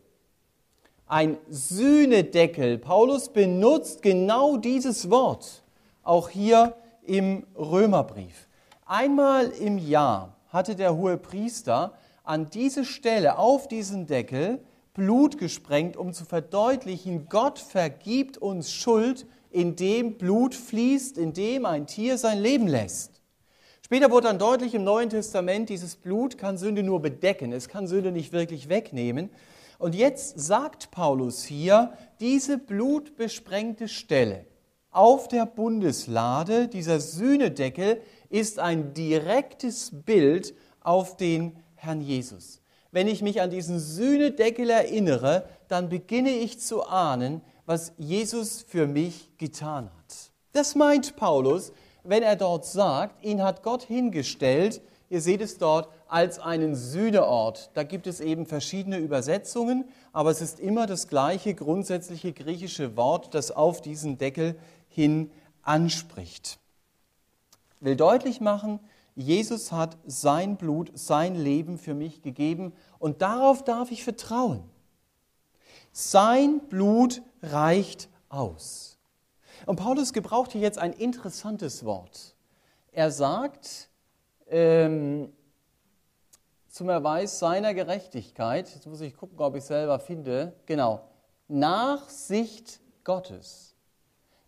ein 1.12 1.36
Sühnedeckel. 1.50 2.78
Paulus 2.78 3.28
benutzt 3.28 4.00
genau 4.00 4.56
dieses 4.56 5.10
Wort, 5.10 5.62
auch 6.02 6.30
hier 6.30 6.74
im 7.04 7.44
Römerbrief. 7.54 8.48
Einmal 8.86 9.48
im 9.60 9.76
Jahr 9.76 10.34
hatte 10.48 10.74
der 10.74 10.96
hohe 10.96 11.18
Priester 11.18 11.92
an 12.24 12.48
diese 12.48 12.86
Stelle 12.86 13.36
auf 13.36 13.68
diesen 13.68 14.06
Deckel 14.06 14.60
Blut 14.94 15.36
gesprengt, 15.36 15.98
um 15.98 16.14
zu 16.14 16.24
verdeutlichen, 16.24 17.26
Gott 17.28 17.58
vergibt 17.58 18.38
uns 18.38 18.72
Schuld, 18.72 19.26
indem 19.50 20.16
Blut 20.16 20.54
fließt, 20.54 21.18
indem 21.18 21.66
ein 21.66 21.86
Tier 21.86 22.16
sein 22.16 22.38
Leben 22.38 22.68
lässt. 22.68 23.20
Später 23.82 24.10
wurde 24.10 24.28
dann 24.28 24.38
deutlich 24.38 24.74
im 24.74 24.84
Neuen 24.84 25.10
Testament, 25.10 25.68
dieses 25.68 25.94
Blut 25.94 26.38
kann 26.38 26.56
Sünde 26.56 26.82
nur 26.82 27.02
bedecken, 27.02 27.52
es 27.52 27.68
kann 27.68 27.86
Sünde 27.86 28.12
nicht 28.12 28.32
wirklich 28.32 28.70
wegnehmen. 28.70 29.28
Und 29.82 29.96
jetzt 29.96 30.38
sagt 30.38 30.92
Paulus 30.92 31.42
hier, 31.42 31.92
diese 32.20 32.56
blutbesprengte 32.56 33.88
Stelle 33.88 34.46
auf 34.92 35.26
der 35.26 35.44
Bundeslade, 35.44 36.68
dieser 36.68 37.00
Sühnedeckel, 37.00 38.00
ist 38.28 38.60
ein 38.60 38.94
direktes 38.94 39.90
Bild 39.92 40.54
auf 40.82 41.16
den 41.16 41.56
Herrn 41.74 42.00
Jesus. 42.00 42.62
Wenn 42.92 43.08
ich 43.08 43.22
mich 43.22 43.40
an 43.40 43.50
diesen 43.50 43.80
Sühnedeckel 43.80 44.70
erinnere, 44.70 45.48
dann 45.66 45.88
beginne 45.88 46.30
ich 46.30 46.60
zu 46.60 46.86
ahnen, 46.86 47.40
was 47.66 47.92
Jesus 47.98 48.62
für 48.62 48.86
mich 48.86 49.36
getan 49.36 49.90
hat. 49.98 50.30
Das 50.52 50.76
meint 50.76 51.16
Paulus, 51.16 51.72
wenn 52.04 52.22
er 52.22 52.36
dort 52.36 52.66
sagt, 52.66 53.24
ihn 53.24 53.42
hat 53.42 53.64
Gott 53.64 53.82
hingestellt, 53.82 54.80
ihr 55.12 55.20
seht 55.20 55.42
es 55.42 55.58
dort, 55.58 55.90
als 56.08 56.38
einen 56.38 56.74
Sühneort. 56.74 57.70
Da 57.74 57.82
gibt 57.82 58.06
es 58.06 58.20
eben 58.20 58.46
verschiedene 58.46 58.96
Übersetzungen, 58.96 59.84
aber 60.14 60.30
es 60.30 60.40
ist 60.40 60.58
immer 60.58 60.86
das 60.86 61.06
gleiche 61.06 61.54
grundsätzliche 61.54 62.32
griechische 62.32 62.96
Wort, 62.96 63.34
das 63.34 63.50
auf 63.50 63.82
diesen 63.82 64.16
Deckel 64.16 64.58
hin 64.88 65.30
anspricht. 65.60 66.58
Will 67.80 67.94
deutlich 67.94 68.40
machen, 68.40 68.80
Jesus 69.14 69.70
hat 69.70 69.98
sein 70.06 70.56
Blut, 70.56 70.90
sein 70.94 71.34
Leben 71.34 71.76
für 71.76 71.92
mich 71.92 72.22
gegeben 72.22 72.72
und 72.98 73.20
darauf 73.20 73.62
darf 73.62 73.90
ich 73.90 74.04
vertrauen. 74.04 74.64
Sein 75.92 76.60
Blut 76.70 77.20
reicht 77.42 78.08
aus. 78.30 78.96
Und 79.66 79.76
Paulus 79.76 80.14
gebraucht 80.14 80.52
hier 80.52 80.62
jetzt 80.62 80.78
ein 80.78 80.94
interessantes 80.94 81.84
Wort. 81.84 82.34
Er 82.92 83.10
sagt 83.10 83.90
ähm, 84.52 85.32
zum 86.68 86.88
Erweis 86.88 87.38
seiner 87.38 87.74
Gerechtigkeit, 87.74 88.72
jetzt 88.72 88.86
muss 88.86 89.00
ich 89.00 89.16
gucken, 89.16 89.38
ob 89.40 89.56
ich 89.56 89.64
selber 89.64 89.98
finde, 89.98 90.54
genau, 90.66 91.08
Nachsicht 91.48 92.80
Gottes 93.02 93.72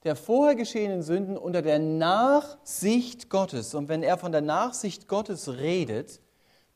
der 0.05 0.17
vorher 0.17 0.55
geschehenen 0.55 1.03
Sünden 1.03 1.37
unter 1.37 1.63
der 1.63 1.79
Nachsicht 1.79 3.31
Gottes. 3.31 3.75
Und 3.75 3.89
wenn 3.89 4.03
er 4.03 4.19
von 4.19 4.33
der 4.33 4.43
Nachsicht 4.43 5.09
Gottes 5.09 5.49
redet, 5.49 6.21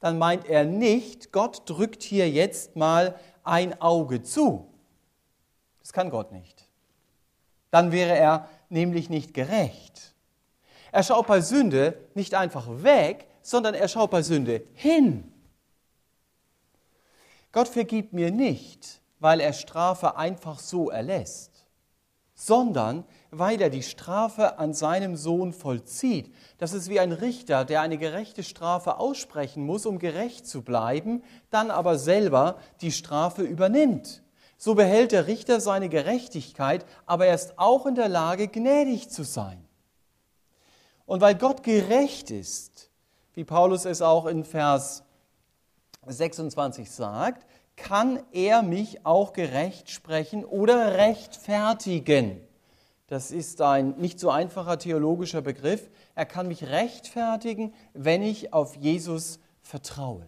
dann 0.01 0.19
meint 0.19 0.47
er 0.47 0.64
nicht, 0.64 1.31
Gott 1.31 1.62
drückt 1.67 2.03
hier 2.03 2.29
jetzt 2.31 2.77
mal 2.77 3.19
ein 3.45 3.81
Auge 3.81 4.23
zu. 4.23 4.73
Das 5.81 5.93
kann 5.93 6.11
Gott 6.11 6.33
nicht. 6.33 6.69
Dann 7.71 7.93
wäre 7.93 8.17
er 8.17 8.49
nämlich 8.71 9.11
nicht 9.11 9.35
gerecht. 9.35 10.14
Er 10.92 11.03
schaut 11.03 11.27
bei 11.27 11.40
Sünde 11.40 11.98
nicht 12.14 12.35
einfach 12.35 12.66
weg, 12.83 13.27
sondern 13.42 13.74
er 13.74 13.88
schaut 13.88 14.11
bei 14.11 14.22
Sünde 14.22 14.62
hin. 14.74 15.33
Gott 17.53 17.68
vergibt 17.68 18.12
mir 18.12 18.31
nicht, 18.31 19.01
weil 19.20 19.40
er 19.40 19.53
Strafe 19.53 20.16
einfach 20.16 20.59
so 20.59 20.90
erlässt, 20.90 21.66
sondern 22.35 23.05
weil 23.31 23.61
er 23.61 23.70
die 23.70 23.83
Strafe 23.83 24.59
an 24.59 24.74
seinem 24.74 25.16
Sohn 25.16 25.53
vollzieht. 25.53 26.33
Das 26.59 26.72
ist 26.72 26.88
wie 26.88 27.01
ein 27.01 27.12
Richter, 27.12 27.64
der 27.64 27.81
eine 27.81 27.98
gerechte 27.98 28.42
Strafe 28.42 28.98
aussprechen 28.98 29.64
muss, 29.64 29.87
um 29.87 29.98
gerecht 29.98 30.46
zu 30.46 30.62
bleiben, 30.62 31.22
dann 31.51 31.70
aber 31.70 31.98
selber 31.98 32.59
die 32.81 32.92
Strafe 32.92 33.42
übernimmt. 33.42 34.22
So 34.57 34.74
behält 34.74 35.12
der 35.12 35.27
Richter 35.27 35.61
seine 35.61 35.88
Gerechtigkeit, 35.88 36.85
aber 37.07 37.27
er 37.27 37.35
ist 37.35 37.59
auch 37.59 37.87
in 37.87 37.94
der 37.94 38.09
Lage, 38.09 38.48
gnädig 38.48 39.09
zu 39.09 39.22
sein. 39.22 39.68
Und 41.09 41.23
weil 41.23 41.37
Gott 41.37 41.62
gerecht 41.62 42.31
ist, 42.31 42.90
wie 43.33 43.42
Paulus 43.42 43.87
es 43.87 44.03
auch 44.03 44.27
in 44.27 44.44
Vers 44.44 45.05
26 46.07 46.90
sagt, 46.90 47.47
kann 47.77 48.23
er 48.31 48.62
mich 48.62 49.07
auch 49.07 49.33
gerecht 49.33 49.88
sprechen 49.88 50.44
oder 50.44 50.99
rechtfertigen. 50.99 52.47
Das 53.07 53.31
ist 53.31 53.62
ein 53.62 53.94
nicht 53.97 54.21
so 54.21 54.29
einfacher 54.29 54.79
theologischer 54.79 55.40
Begriff. 55.40 55.88
Er 56.14 56.27
kann 56.27 56.47
mich 56.47 56.64
rechtfertigen, 56.64 57.73
wenn 57.94 58.21
ich 58.21 58.53
auf 58.53 58.77
Jesus 58.77 59.40
vertraue. 59.62 60.27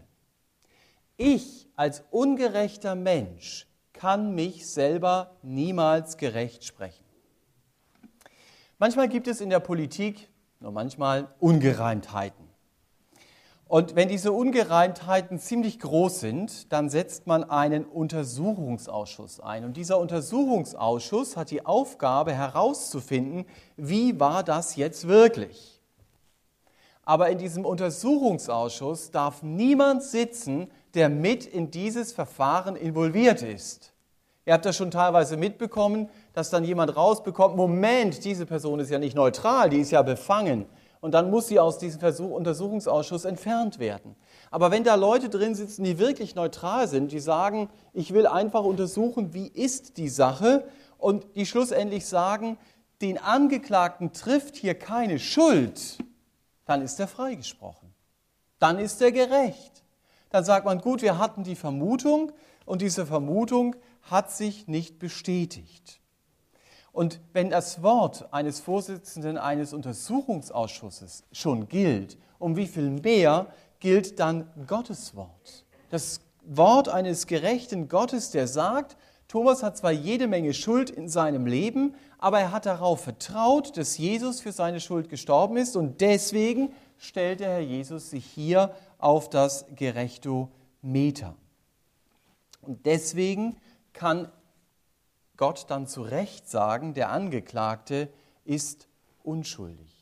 Ich 1.18 1.68
als 1.76 2.04
ungerechter 2.10 2.94
Mensch 2.94 3.66
kann 3.92 4.34
mich 4.34 4.66
selber 4.66 5.36
niemals 5.42 6.16
gerecht 6.16 6.64
sprechen. 6.64 7.04
Manchmal 8.78 9.10
gibt 9.10 9.28
es 9.28 9.42
in 9.42 9.50
der 9.50 9.60
Politik, 9.60 10.29
nur 10.60 10.72
manchmal, 10.72 11.28
Ungereimtheiten. 11.38 12.46
Und 13.66 13.94
wenn 13.94 14.08
diese 14.08 14.32
Ungereimtheiten 14.32 15.38
ziemlich 15.38 15.78
groß 15.78 16.20
sind, 16.20 16.72
dann 16.72 16.90
setzt 16.90 17.26
man 17.26 17.44
einen 17.44 17.84
Untersuchungsausschuss 17.84 19.40
ein. 19.40 19.64
Und 19.64 19.76
dieser 19.76 19.98
Untersuchungsausschuss 19.98 21.36
hat 21.36 21.50
die 21.50 21.64
Aufgabe 21.64 22.34
herauszufinden, 22.34 23.46
wie 23.76 24.18
war 24.18 24.42
das 24.42 24.76
jetzt 24.76 25.06
wirklich. 25.06 25.80
Aber 27.04 27.30
in 27.30 27.38
diesem 27.38 27.64
Untersuchungsausschuss 27.64 29.12
darf 29.12 29.42
niemand 29.42 30.02
sitzen, 30.02 30.70
der 30.94 31.08
mit 31.08 31.46
in 31.46 31.70
dieses 31.70 32.12
Verfahren 32.12 32.76
involviert 32.76 33.42
ist. 33.42 33.92
Ihr 34.50 34.54
habt 34.54 34.66
das 34.66 34.76
schon 34.76 34.90
teilweise 34.90 35.36
mitbekommen, 35.36 36.08
dass 36.32 36.50
dann 36.50 36.64
jemand 36.64 36.96
rausbekommt, 36.96 37.54
Moment, 37.54 38.24
diese 38.24 38.46
Person 38.46 38.80
ist 38.80 38.90
ja 38.90 38.98
nicht 38.98 39.14
neutral, 39.14 39.70
die 39.70 39.78
ist 39.78 39.92
ja 39.92 40.02
befangen 40.02 40.66
und 41.00 41.14
dann 41.14 41.30
muss 41.30 41.46
sie 41.46 41.60
aus 41.60 41.78
diesem 41.78 42.00
Versuch, 42.00 42.32
Untersuchungsausschuss 42.32 43.26
entfernt 43.26 43.78
werden. 43.78 44.16
Aber 44.50 44.72
wenn 44.72 44.82
da 44.82 44.96
Leute 44.96 45.28
drin 45.28 45.54
sitzen, 45.54 45.84
die 45.84 46.00
wirklich 46.00 46.34
neutral 46.34 46.88
sind, 46.88 47.12
die 47.12 47.20
sagen, 47.20 47.68
ich 47.92 48.12
will 48.12 48.26
einfach 48.26 48.64
untersuchen, 48.64 49.34
wie 49.34 49.46
ist 49.46 49.98
die 49.98 50.08
Sache 50.08 50.64
und 50.98 51.36
die 51.36 51.46
schlussendlich 51.46 52.06
sagen, 52.06 52.58
den 53.02 53.18
Angeklagten 53.18 54.12
trifft 54.12 54.56
hier 54.56 54.74
keine 54.74 55.20
Schuld, 55.20 55.98
dann 56.64 56.82
ist 56.82 56.98
er 56.98 57.06
freigesprochen. 57.06 57.94
Dann 58.58 58.80
ist 58.80 59.00
er 59.00 59.12
gerecht. 59.12 59.84
Dann 60.30 60.42
sagt 60.42 60.64
man, 60.64 60.80
gut, 60.80 61.02
wir 61.02 61.18
hatten 61.18 61.44
die 61.44 61.54
Vermutung 61.54 62.32
und 62.66 62.82
diese 62.82 63.06
Vermutung 63.06 63.76
hat 64.02 64.30
sich 64.30 64.66
nicht 64.66 64.98
bestätigt. 64.98 66.00
Und 66.92 67.20
wenn 67.32 67.50
das 67.50 67.82
Wort 67.82 68.32
eines 68.32 68.60
Vorsitzenden 68.60 69.38
eines 69.38 69.72
Untersuchungsausschusses 69.72 71.24
schon 71.32 71.68
gilt, 71.68 72.18
um 72.38 72.56
wie 72.56 72.66
viel 72.66 72.90
mehr 72.90 73.46
gilt 73.78 74.18
dann 74.18 74.50
Gottes 74.66 75.14
Wort? 75.14 75.64
Das 75.90 76.20
Wort 76.44 76.88
eines 76.88 77.26
gerechten 77.26 77.88
Gottes, 77.88 78.30
der 78.30 78.48
sagt, 78.48 78.96
Thomas 79.28 79.62
hat 79.62 79.76
zwar 79.76 79.92
jede 79.92 80.26
Menge 80.26 80.52
Schuld 80.52 80.90
in 80.90 81.08
seinem 81.08 81.46
Leben, 81.46 81.94
aber 82.18 82.40
er 82.40 82.50
hat 82.50 82.66
darauf 82.66 83.02
vertraut, 83.02 83.76
dass 83.76 83.96
Jesus 83.96 84.40
für 84.40 84.50
seine 84.50 84.80
Schuld 84.80 85.08
gestorben 85.08 85.56
ist 85.56 85.76
und 85.76 86.00
deswegen 86.00 86.72
stellt 86.98 87.38
der 87.38 87.50
Herr 87.50 87.60
Jesus 87.60 88.10
sich 88.10 88.24
hier 88.24 88.74
auf 88.98 89.30
das 89.30 89.66
Gerechtometer. 89.76 91.36
Und 92.60 92.84
deswegen 92.86 93.56
kann 93.92 94.30
Gott 95.36 95.66
dann 95.68 95.86
zu 95.86 96.02
Recht 96.02 96.48
sagen, 96.48 96.94
der 96.94 97.10
Angeklagte 97.10 98.08
ist 98.44 98.88
unschuldig. 99.22 100.00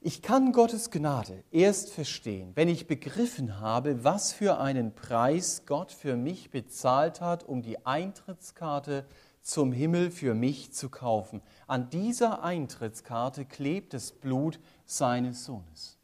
Ich 0.00 0.22
kann 0.22 0.52
Gottes 0.52 0.90
Gnade 0.90 1.42
erst 1.50 1.90
verstehen, 1.90 2.52
wenn 2.54 2.68
ich 2.68 2.86
begriffen 2.86 3.58
habe, 3.58 4.04
was 4.04 4.32
für 4.32 4.58
einen 4.58 4.94
Preis 4.94 5.62
Gott 5.66 5.90
für 5.90 6.16
mich 6.16 6.50
bezahlt 6.50 7.20
hat, 7.20 7.42
um 7.42 7.62
die 7.62 7.84
Eintrittskarte 7.84 9.06
zum 9.42 9.72
Himmel 9.72 10.10
für 10.10 10.34
mich 10.34 10.72
zu 10.72 10.88
kaufen. 10.88 11.42
An 11.66 11.90
dieser 11.90 12.44
Eintrittskarte 12.44 13.44
klebt 13.44 13.92
das 13.92 14.12
Blut 14.12 14.60
seines 14.86 15.44
Sohnes. 15.44 15.98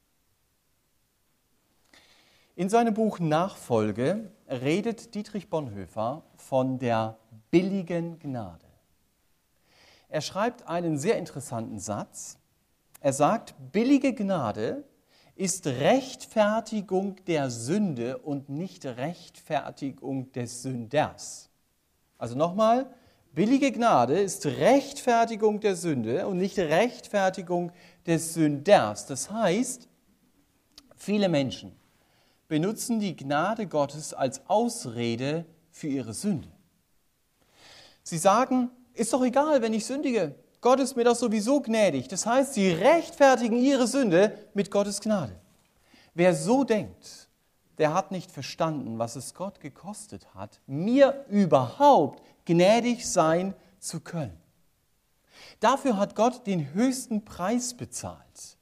In 2.57 2.69
seinem 2.69 2.95
Buch 2.95 3.21
Nachfolge 3.21 4.31
redet 4.49 5.15
Dietrich 5.15 5.49
Bonhoeffer 5.49 6.23
von 6.37 6.79
der 6.79 7.19
billigen 7.51 8.19
Gnade. 8.19 8.67
Er 10.09 10.21
schreibt 10.21 10.69
einen 10.69 10.99
sehr 10.99 11.19
interessanten 11.19 11.79
Satz. 11.79 12.39
Er 13.01 13.13
sagt, 13.13 13.55
billige 13.73 14.15
Gnade 14.15 14.85
ist 15.35 15.67
Rechtfertigung 15.67 17.17
der 17.27 17.51
Sünde 17.51 18.19
und 18.19 18.49
nicht 18.49 18.87
Rechtfertigung 18.87 20.31
des 20.33 20.63
Sünders. 20.63 21.51
Also 22.19 22.37
nochmal, 22.37 22.87
billige 23.33 23.73
Gnade 23.73 24.21
ist 24.21 24.47
Rechtfertigung 24.47 25.61
der 25.61 25.75
Sünde 25.75 26.29
und 26.29 26.39
nicht 26.39 26.59
Rechtfertigung 26.59 27.73
des 28.07 28.35
Sünders. 28.35 29.07
Das 29.07 29.31
heißt, 29.31 29.89
viele 30.95 31.29
Menschen 31.29 31.73
benutzen 32.49 33.01
die 33.01 33.17
Gnade 33.17 33.67
Gottes 33.67 34.15
als 34.15 34.43
Ausrede 34.49 35.45
für 35.71 35.89
ihre 35.89 36.15
Sünde. 36.15 36.49
Sie 38.03 38.19
sagen, 38.19 38.71
ist 38.93 39.13
doch 39.13 39.23
egal, 39.23 39.63
wenn 39.63 39.73
ich 39.73 39.87
sündige. 39.87 40.35
Gott 40.61 40.81
ist 40.81 40.97
mir 40.97 41.05
doch 41.05 41.17
sowieso 41.17 41.61
gnädig. 41.61 42.09
Das 42.09 42.27
heißt, 42.27 42.55
sie 42.55 42.71
rechtfertigen 42.71 43.57
ihre 43.57 43.87
Sünde 43.87 44.39
mit 44.55 44.71
Gottes 44.71 45.01
Gnade. 45.01 45.39
Wer 46.15 46.35
so 46.35 46.65
denkt, 46.65 47.29
der 47.79 47.93
hat 47.93 48.13
nicht 48.13 48.31
verstanden, 48.31 48.99
was 48.99 49.17
es 49.17 49.35
Gott 49.35 49.61
gekostet 49.61 50.35
hat, 50.35 50.61
mir 50.67 51.25
überhaupt 51.29 52.23
gnädig 52.45 53.09
sein 53.09 53.55
zu 53.79 54.01
können. 54.01 54.39
Dafür 55.61 55.97
hat 55.97 56.15
Gott 56.15 56.47
den 56.47 56.73
höchsten 56.73 57.25
Preis 57.25 57.75
bezahlt 57.75 58.54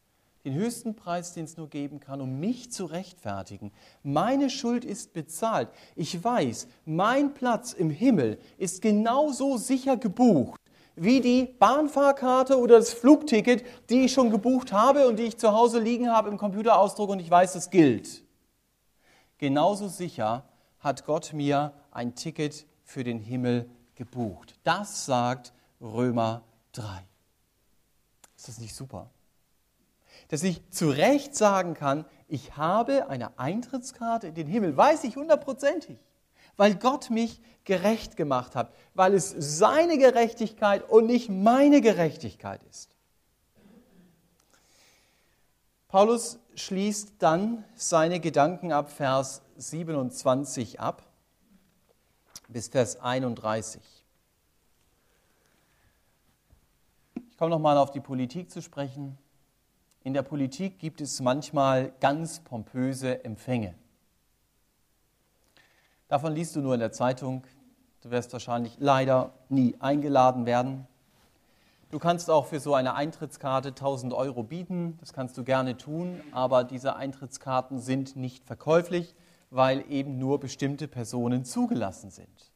den 0.44 0.54
höchsten 0.54 0.96
Preis, 0.96 1.34
den 1.34 1.44
es 1.44 1.56
nur 1.56 1.68
geben 1.68 2.00
kann, 2.00 2.20
um 2.20 2.40
mich 2.40 2.72
zu 2.72 2.84
rechtfertigen. 2.84 3.72
Meine 4.02 4.50
Schuld 4.50 4.84
ist 4.84 5.12
bezahlt. 5.12 5.68
Ich 5.94 6.22
weiß, 6.22 6.66
mein 6.84 7.32
Platz 7.34 7.72
im 7.72 7.90
Himmel 7.90 8.38
ist 8.58 8.82
genauso 8.82 9.56
sicher 9.56 9.96
gebucht 9.96 10.58
wie 10.94 11.20
die 11.20 11.44
Bahnfahrkarte 11.44 12.58
oder 12.58 12.76
das 12.76 12.92
Flugticket, 12.92 13.64
die 13.88 14.04
ich 14.04 14.12
schon 14.12 14.30
gebucht 14.30 14.72
habe 14.72 15.08
und 15.08 15.18
die 15.18 15.24
ich 15.24 15.38
zu 15.38 15.52
Hause 15.52 15.78
liegen 15.80 16.10
habe 16.10 16.28
im 16.28 16.36
Computerausdruck 16.36 17.10
und 17.10 17.20
ich 17.20 17.30
weiß, 17.30 17.54
es 17.54 17.70
gilt. 17.70 18.22
Genauso 19.38 19.88
sicher 19.88 20.44
hat 20.80 21.06
Gott 21.06 21.32
mir 21.32 21.72
ein 21.90 22.14
Ticket 22.14 22.66
für 22.84 23.04
den 23.04 23.18
Himmel 23.18 23.70
gebucht. 23.94 24.54
Das 24.64 25.06
sagt 25.06 25.52
Römer 25.80 26.42
3. 26.72 26.84
Ist 28.36 28.48
das 28.48 28.58
nicht 28.58 28.74
super? 28.74 29.10
Dass 30.32 30.42
ich 30.44 30.66
zu 30.70 30.88
Recht 30.88 31.36
sagen 31.36 31.74
kann, 31.74 32.06
ich 32.26 32.56
habe 32.56 33.10
eine 33.10 33.38
Eintrittskarte 33.38 34.28
in 34.28 34.34
den 34.34 34.46
Himmel, 34.46 34.74
weiß 34.74 35.04
ich 35.04 35.16
hundertprozentig, 35.16 35.98
weil 36.56 36.74
Gott 36.74 37.10
mich 37.10 37.42
gerecht 37.64 38.16
gemacht 38.16 38.56
hat, 38.56 38.72
weil 38.94 39.12
es 39.12 39.34
seine 39.36 39.98
Gerechtigkeit 39.98 40.88
und 40.88 41.04
nicht 41.04 41.28
meine 41.28 41.82
Gerechtigkeit 41.82 42.62
ist. 42.62 42.96
Paulus 45.88 46.38
schließt 46.54 47.16
dann 47.18 47.66
seine 47.74 48.18
Gedanken 48.18 48.72
ab 48.72 48.90
Vers 48.90 49.42
27 49.58 50.80
ab 50.80 51.02
bis 52.48 52.68
Vers 52.68 52.98
31. 52.98 53.82
Ich 57.28 57.36
komme 57.36 57.50
nochmal 57.50 57.76
auf 57.76 57.90
die 57.90 58.00
Politik 58.00 58.50
zu 58.50 58.62
sprechen. 58.62 59.18
In 60.04 60.14
der 60.14 60.22
Politik 60.22 60.80
gibt 60.80 61.00
es 61.00 61.20
manchmal 61.20 61.92
ganz 62.00 62.40
pompöse 62.40 63.24
Empfänge. 63.24 63.74
Davon 66.08 66.34
liest 66.34 66.56
du 66.56 66.60
nur 66.60 66.74
in 66.74 66.80
der 66.80 66.90
Zeitung. 66.90 67.44
Du 68.00 68.10
wirst 68.10 68.32
wahrscheinlich 68.32 68.76
leider 68.80 69.32
nie 69.48 69.76
eingeladen 69.78 70.44
werden. 70.44 70.88
Du 71.92 72.00
kannst 72.00 72.30
auch 72.30 72.46
für 72.46 72.58
so 72.58 72.74
eine 72.74 72.94
Eintrittskarte 72.94 73.68
1000 73.68 74.12
Euro 74.12 74.42
bieten. 74.42 74.96
Das 74.98 75.12
kannst 75.12 75.38
du 75.38 75.44
gerne 75.44 75.76
tun, 75.76 76.20
aber 76.32 76.64
diese 76.64 76.96
Eintrittskarten 76.96 77.78
sind 77.78 78.16
nicht 78.16 78.44
verkäuflich, 78.44 79.14
weil 79.50 79.84
eben 79.88 80.18
nur 80.18 80.40
bestimmte 80.40 80.88
Personen 80.88 81.44
zugelassen 81.44 82.10
sind. 82.10 82.50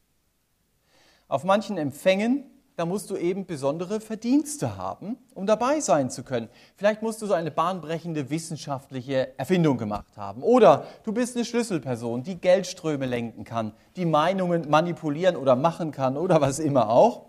Auf 1.29 1.45
manchen 1.45 1.77
Empfängen 1.77 2.43
da 2.77 2.85
musst 2.85 3.09
du 3.09 3.17
eben 3.17 3.47
besondere 3.47 3.99
Verdienste 3.99 4.77
haben, 4.77 5.17
um 5.33 5.47
dabei 5.47 5.79
sein 5.79 6.11
zu 6.11 6.23
können. 6.23 6.47
Vielleicht 6.75 7.01
musst 7.01 7.19
du 7.23 7.25
so 7.25 7.33
eine 7.33 7.49
bahnbrechende 7.49 8.29
wissenschaftliche 8.29 9.37
Erfindung 9.39 9.79
gemacht 9.79 10.15
haben. 10.15 10.43
Oder 10.43 10.85
du 11.03 11.11
bist 11.11 11.35
eine 11.35 11.43
Schlüsselperson, 11.43 12.21
die 12.21 12.39
Geldströme 12.39 13.07
lenken 13.07 13.45
kann, 13.45 13.73
die 13.95 14.05
Meinungen 14.05 14.69
manipulieren 14.69 15.37
oder 15.37 15.55
machen 15.55 15.91
kann 15.91 16.17
oder 16.17 16.39
was 16.39 16.59
immer 16.59 16.91
auch. 16.91 17.25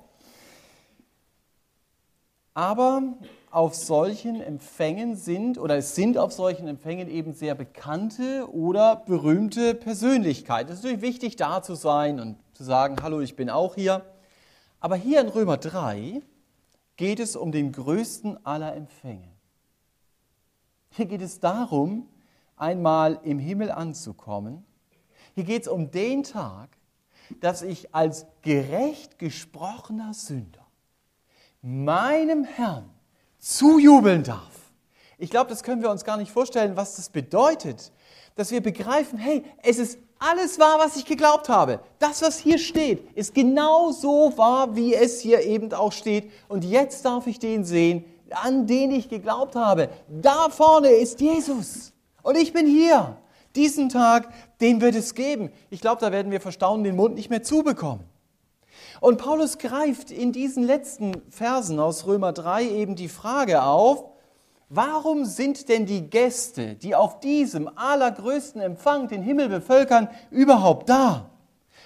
Aber 2.52 3.14
auf 3.50 3.74
solchen 3.74 4.42
Empfängen 4.42 5.16
sind 5.16 5.56
oder 5.56 5.78
es 5.78 5.94
sind 5.94 6.18
auf 6.18 6.34
solchen 6.34 6.68
Empfängen 6.68 7.08
eben 7.08 7.32
sehr 7.32 7.54
bekannte 7.54 8.46
oder 8.52 8.96
berühmte 8.96 9.74
Persönlichkeiten. 9.74 10.70
Es 10.70 10.80
ist 10.80 10.84
natürlich 10.84 11.02
wichtig, 11.02 11.36
da 11.36 11.62
zu 11.62 11.74
sein 11.74 12.20
und 12.20 12.36
zu 12.52 12.64
sagen, 12.64 12.96
hallo, 13.02 13.20
ich 13.20 13.34
bin 13.34 13.48
auch 13.48 13.76
hier. 13.76 14.02
Aber 14.80 14.96
hier 14.96 15.20
in 15.20 15.28
Römer 15.28 15.56
3 15.56 16.22
geht 16.96 17.20
es 17.20 17.36
um 17.36 17.52
den 17.52 17.72
größten 17.72 18.44
aller 18.44 18.74
Empfänge. 18.74 19.30
Hier 20.90 21.06
geht 21.06 21.22
es 21.22 21.40
darum, 21.40 22.08
einmal 22.56 23.20
im 23.22 23.38
Himmel 23.38 23.70
anzukommen. 23.70 24.64
Hier 25.34 25.44
geht 25.44 25.62
es 25.62 25.68
um 25.68 25.90
den 25.90 26.22
Tag, 26.22 26.70
dass 27.40 27.62
ich 27.62 27.94
als 27.94 28.26
gerecht 28.42 29.18
gesprochener 29.18 30.14
Sünder 30.14 30.66
meinem 31.60 32.44
Herrn 32.44 32.88
zujubeln 33.38 34.22
darf. 34.22 34.72
Ich 35.18 35.30
glaube, 35.30 35.50
das 35.50 35.62
können 35.62 35.82
wir 35.82 35.90
uns 35.90 36.04
gar 36.04 36.16
nicht 36.16 36.30
vorstellen, 36.30 36.76
was 36.76 36.96
das 36.96 37.10
bedeutet, 37.10 37.92
dass 38.36 38.52
wir 38.52 38.60
begreifen, 38.60 39.18
hey, 39.18 39.44
es 39.62 39.78
ist 39.78 39.98
alles 40.18 40.58
wahr, 40.58 40.78
was 40.78 40.96
ich 40.96 41.04
geglaubt 41.04 41.48
habe. 41.48 41.80
Das, 41.98 42.22
was 42.22 42.38
hier 42.38 42.58
steht, 42.58 43.16
ist 43.16 43.34
genau 43.34 43.92
so 43.92 44.32
wahr, 44.36 44.74
wie 44.74 44.94
es 44.94 45.20
hier 45.20 45.42
eben 45.42 45.72
auch 45.72 45.92
steht. 45.92 46.30
Und 46.48 46.64
jetzt 46.64 47.04
darf 47.04 47.26
ich 47.26 47.38
den 47.38 47.64
sehen, 47.64 48.04
an 48.30 48.66
den 48.66 48.90
ich 48.90 49.08
geglaubt 49.08 49.54
habe. 49.54 49.88
Da 50.08 50.48
vorne 50.50 50.88
ist 50.88 51.20
Jesus. 51.20 51.92
Und 52.22 52.36
ich 52.36 52.52
bin 52.52 52.66
hier. 52.66 53.16
Diesen 53.56 53.88
Tag, 53.88 54.28
den 54.60 54.80
wird 54.80 54.94
es 54.94 55.14
geben. 55.14 55.50
Ich 55.70 55.80
glaube, 55.80 56.00
da 56.00 56.12
werden 56.12 56.30
wir 56.30 56.40
verstaunen 56.40 56.84
den 56.84 56.96
Mund 56.96 57.14
nicht 57.14 57.30
mehr 57.30 57.42
zubekommen. 57.42 58.04
Und 59.00 59.18
Paulus 59.18 59.58
greift 59.58 60.10
in 60.10 60.32
diesen 60.32 60.64
letzten 60.64 61.22
Versen 61.30 61.80
aus 61.80 62.06
Römer 62.06 62.32
3 62.32 62.68
eben 62.68 62.94
die 62.94 63.08
Frage 63.08 63.62
auf, 63.62 64.04
Warum 64.68 65.24
sind 65.24 65.68
denn 65.68 65.86
die 65.86 66.10
Gäste, 66.10 66.74
die 66.74 66.94
auf 66.94 67.20
diesem 67.20 67.70
allergrößten 67.76 68.60
Empfang 68.60 69.08
den 69.08 69.22
Himmel 69.22 69.48
bevölkern, 69.48 70.08
überhaupt 70.30 70.90
da? 70.90 71.30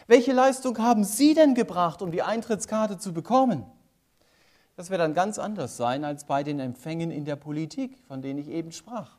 Welche 0.08 0.32
Leistung 0.32 0.78
haben 0.78 1.04
Sie 1.04 1.34
denn 1.34 1.54
gebracht, 1.54 2.02
um 2.02 2.10
die 2.10 2.22
Eintrittskarte 2.22 2.98
zu 2.98 3.12
bekommen? 3.12 3.64
Das 4.74 4.90
wird 4.90 5.00
dann 5.00 5.14
ganz 5.14 5.38
anders 5.38 5.76
sein 5.76 6.04
als 6.04 6.24
bei 6.24 6.42
den 6.42 6.58
Empfängen 6.58 7.12
in 7.12 7.24
der 7.24 7.36
Politik, 7.36 7.98
von 8.08 8.20
denen 8.20 8.40
ich 8.40 8.48
eben 8.48 8.72
sprach. 8.72 9.16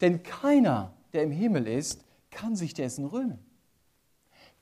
Denn 0.00 0.22
keiner, 0.22 0.92
der 1.12 1.22
im 1.22 1.30
Himmel 1.30 1.66
ist, 1.66 2.04
kann 2.30 2.56
sich 2.56 2.72
dessen 2.72 3.04
rühmen. 3.04 3.38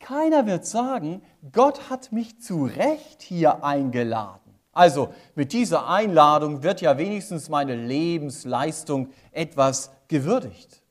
Keiner 0.01 0.47
wird 0.47 0.67
sagen, 0.67 1.23
Gott 1.53 1.89
hat 1.89 2.11
mich 2.11 2.41
zu 2.41 2.65
Recht 2.65 3.23
hier 3.23 3.63
eingeladen. 3.63 4.52
Also 4.73 5.13
mit 5.35 5.53
dieser 5.53 5.87
Einladung 5.87 6.63
wird 6.63 6.81
ja 6.81 6.97
wenigstens 6.97 7.51
meine 7.51 7.77
Lebensleistung 7.77 9.11
etwas 9.31 9.91
gewürdigt. 10.09 10.83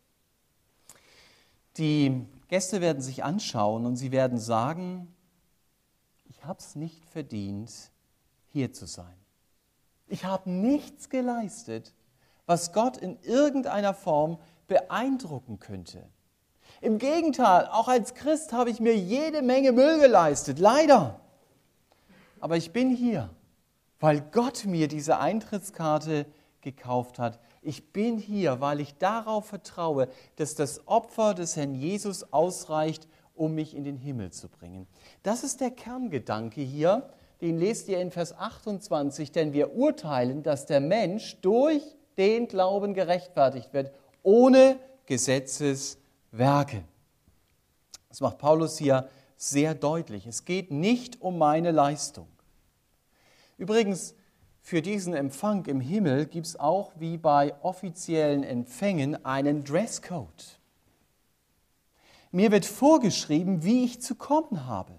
Die 1.78 2.26
Gäste 2.48 2.80
werden 2.80 3.02
sich 3.02 3.24
anschauen 3.24 3.86
und 3.88 3.96
sie 3.96 4.12
werden 4.12 4.38
sagen, 4.38 5.14
ich 6.30 6.46
habe 6.46 6.60
es 6.60 6.76
nicht 6.76 7.04
verdient, 7.06 7.72
hier 8.50 8.72
zu 8.72 8.86
sein. 8.86 9.16
Ich 10.08 10.26
habe 10.26 10.50
nichts 10.50 11.10
geleistet, 11.10 11.94
was 12.46 12.74
Gott 12.74 12.98
in 12.98 13.18
irgendeiner 13.22 13.94
Form 13.94 14.38
beeindrucken 14.68 15.60
könnte. 15.60 16.08
Im 16.82 16.98
Gegenteil, 16.98 17.68
auch 17.68 17.88
als 17.88 18.14
Christ 18.14 18.54
habe 18.54 18.70
ich 18.70 18.80
mir 18.80 18.96
jede 18.96 19.42
Menge 19.42 19.72
Müll 19.72 20.00
geleistet, 20.00 20.60
leider. 20.60 21.20
Aber 22.40 22.58
ich 22.58 22.72
bin 22.72 22.90
hier 22.90 23.30
weil 24.02 24.22
Gott 24.32 24.66
mir 24.66 24.90
diese 24.90 25.20
Eintrittskarte 25.20 26.26
gekauft 26.60 27.20
hat. 27.20 27.40
Ich 27.62 27.94
bin 27.94 28.18
hier, 28.18 28.60
weil 28.60 28.80
ich 28.82 28.98
darauf 28.98 29.46
vertraue, 29.46 30.10
dass 30.36 30.56
das 30.56 30.88
Opfer 30.88 31.36
des 31.36 31.56
Herrn 31.56 31.76
Jesus 31.76 32.34
ausreicht, 32.34 33.08
um 33.36 33.54
mich 33.56 33.76
in 33.76 33.84
den 33.84 33.98
Himmel 33.98 34.32
zu 34.32 34.50
bringen. 34.50 34.88
Das 35.24 35.44
ist 35.44 35.62
der 35.62 35.72
Kerngedanke 35.72 36.62
hier, 36.62 37.10
den 37.42 37.58
lest 37.58 37.88
ihr 37.88 38.02
in 38.02 38.12
Vers 38.12 38.38
28, 38.38 39.32
denn 39.32 39.54
wir 39.54 39.76
urteilen, 39.76 40.44
dass 40.44 40.66
der 40.66 40.80
Mensch 40.80 41.40
durch 41.42 41.84
den 42.18 42.48
Glauben 42.48 42.94
gerechtfertigt 42.94 43.74
wird, 43.74 43.92
ohne 44.24 44.78
Gesetzeswerke. 45.06 46.84
Das 48.10 48.20
macht 48.20 48.40
Paulus 48.40 48.78
hier 48.78 49.08
sehr 49.38 49.74
deutlich. 49.74 50.28
Es 50.28 50.46
geht 50.46 50.72
nicht 50.72 51.22
um 51.22 51.38
meine 51.38 51.72
Leistung. 51.72 52.28
Übrigens, 53.62 54.16
für 54.64 54.82
diesen 54.82 55.14
Empfang 55.14 55.68
im 55.68 55.82
Himmel 55.82 56.26
gibt 56.26 56.48
es 56.48 56.60
auch 56.60 56.94
wie 56.96 57.18
bei 57.18 57.54
offiziellen 57.62 58.44
Empfängen 58.44 59.24
einen 59.24 59.64
Dresscode. 59.64 60.60
Mir 62.32 62.52
wird 62.52 62.66
vorgeschrieben, 62.66 63.64
wie 63.64 63.84
ich 63.84 64.02
zu 64.02 64.16
kommen 64.16 64.66
habe. 64.66 64.94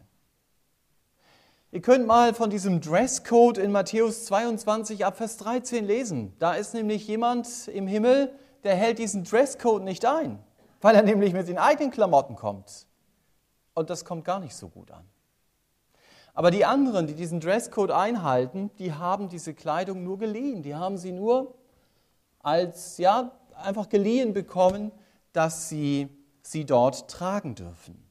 Ihr 1.72 1.82
könnt 1.82 2.06
mal 2.06 2.34
von 2.34 2.50
diesem 2.50 2.80
Dresscode 2.80 3.58
in 3.58 3.72
Matthäus 3.72 4.26
22 4.26 5.04
ab 5.04 5.16
Vers 5.16 5.38
13 5.38 5.84
lesen. 5.84 6.32
Da 6.38 6.54
ist 6.54 6.72
nämlich 6.72 7.08
jemand 7.08 7.66
im 7.66 7.88
Himmel, 7.88 8.32
der 8.62 8.76
hält 8.76 9.00
diesen 9.00 9.24
Dresscode 9.24 9.82
nicht 9.82 10.06
ein, 10.06 10.38
weil 10.80 10.94
er 10.94 11.02
nämlich 11.02 11.32
mit 11.32 11.48
den 11.48 11.58
eigenen 11.58 11.90
Klamotten 11.90 12.36
kommt. 12.36 12.86
Und 13.74 13.90
das 13.90 14.04
kommt 14.04 14.24
gar 14.24 14.38
nicht 14.38 14.54
so 14.54 14.68
gut 14.68 14.92
an. 14.92 15.11
Aber 16.34 16.50
die 16.50 16.64
anderen, 16.64 17.06
die 17.06 17.14
diesen 17.14 17.40
Dresscode 17.40 17.90
einhalten, 17.90 18.70
die 18.78 18.92
haben 18.92 19.28
diese 19.28 19.52
Kleidung 19.52 20.02
nur 20.02 20.18
geliehen. 20.18 20.62
Die 20.62 20.74
haben 20.74 20.96
sie 20.96 21.12
nur 21.12 21.54
als, 22.40 22.98
ja, 22.98 23.32
einfach 23.54 23.88
geliehen 23.88 24.32
bekommen, 24.32 24.92
dass 25.32 25.68
sie 25.68 26.08
sie 26.42 26.64
dort 26.64 27.08
tragen 27.08 27.54
dürfen. 27.54 28.02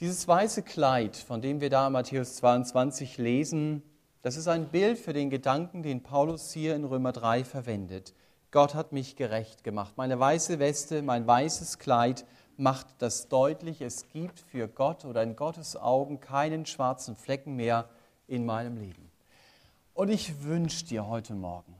Dieses 0.00 0.26
weiße 0.26 0.62
Kleid, 0.62 1.16
von 1.16 1.42
dem 1.42 1.60
wir 1.60 1.68
da 1.68 1.86
in 1.86 1.92
Matthäus 1.92 2.36
22 2.36 3.18
lesen, 3.18 3.82
das 4.22 4.36
ist 4.36 4.48
ein 4.48 4.68
Bild 4.68 4.98
für 4.98 5.12
den 5.12 5.30
Gedanken, 5.30 5.82
den 5.82 6.02
Paulus 6.02 6.52
hier 6.52 6.74
in 6.74 6.84
Römer 6.84 7.12
3 7.12 7.44
verwendet. 7.44 8.14
Gott 8.50 8.74
hat 8.74 8.92
mich 8.92 9.16
gerecht 9.16 9.62
gemacht. 9.62 9.92
Meine 9.96 10.18
weiße 10.18 10.58
Weste, 10.58 11.02
mein 11.02 11.26
weißes 11.26 11.78
Kleid 11.78 12.24
macht 12.60 12.86
das 12.98 13.28
deutlich, 13.28 13.80
es 13.80 14.08
gibt 14.08 14.38
für 14.38 14.68
Gott 14.68 15.06
oder 15.06 15.22
in 15.22 15.34
Gottes 15.34 15.76
Augen 15.76 16.20
keinen 16.20 16.66
schwarzen 16.66 17.16
Flecken 17.16 17.56
mehr 17.56 17.88
in 18.28 18.44
meinem 18.44 18.76
Leben. 18.76 19.10
Und 19.94 20.10
ich 20.10 20.42
wünsche 20.44 20.84
dir 20.84 21.06
heute 21.06 21.34
Morgen, 21.34 21.74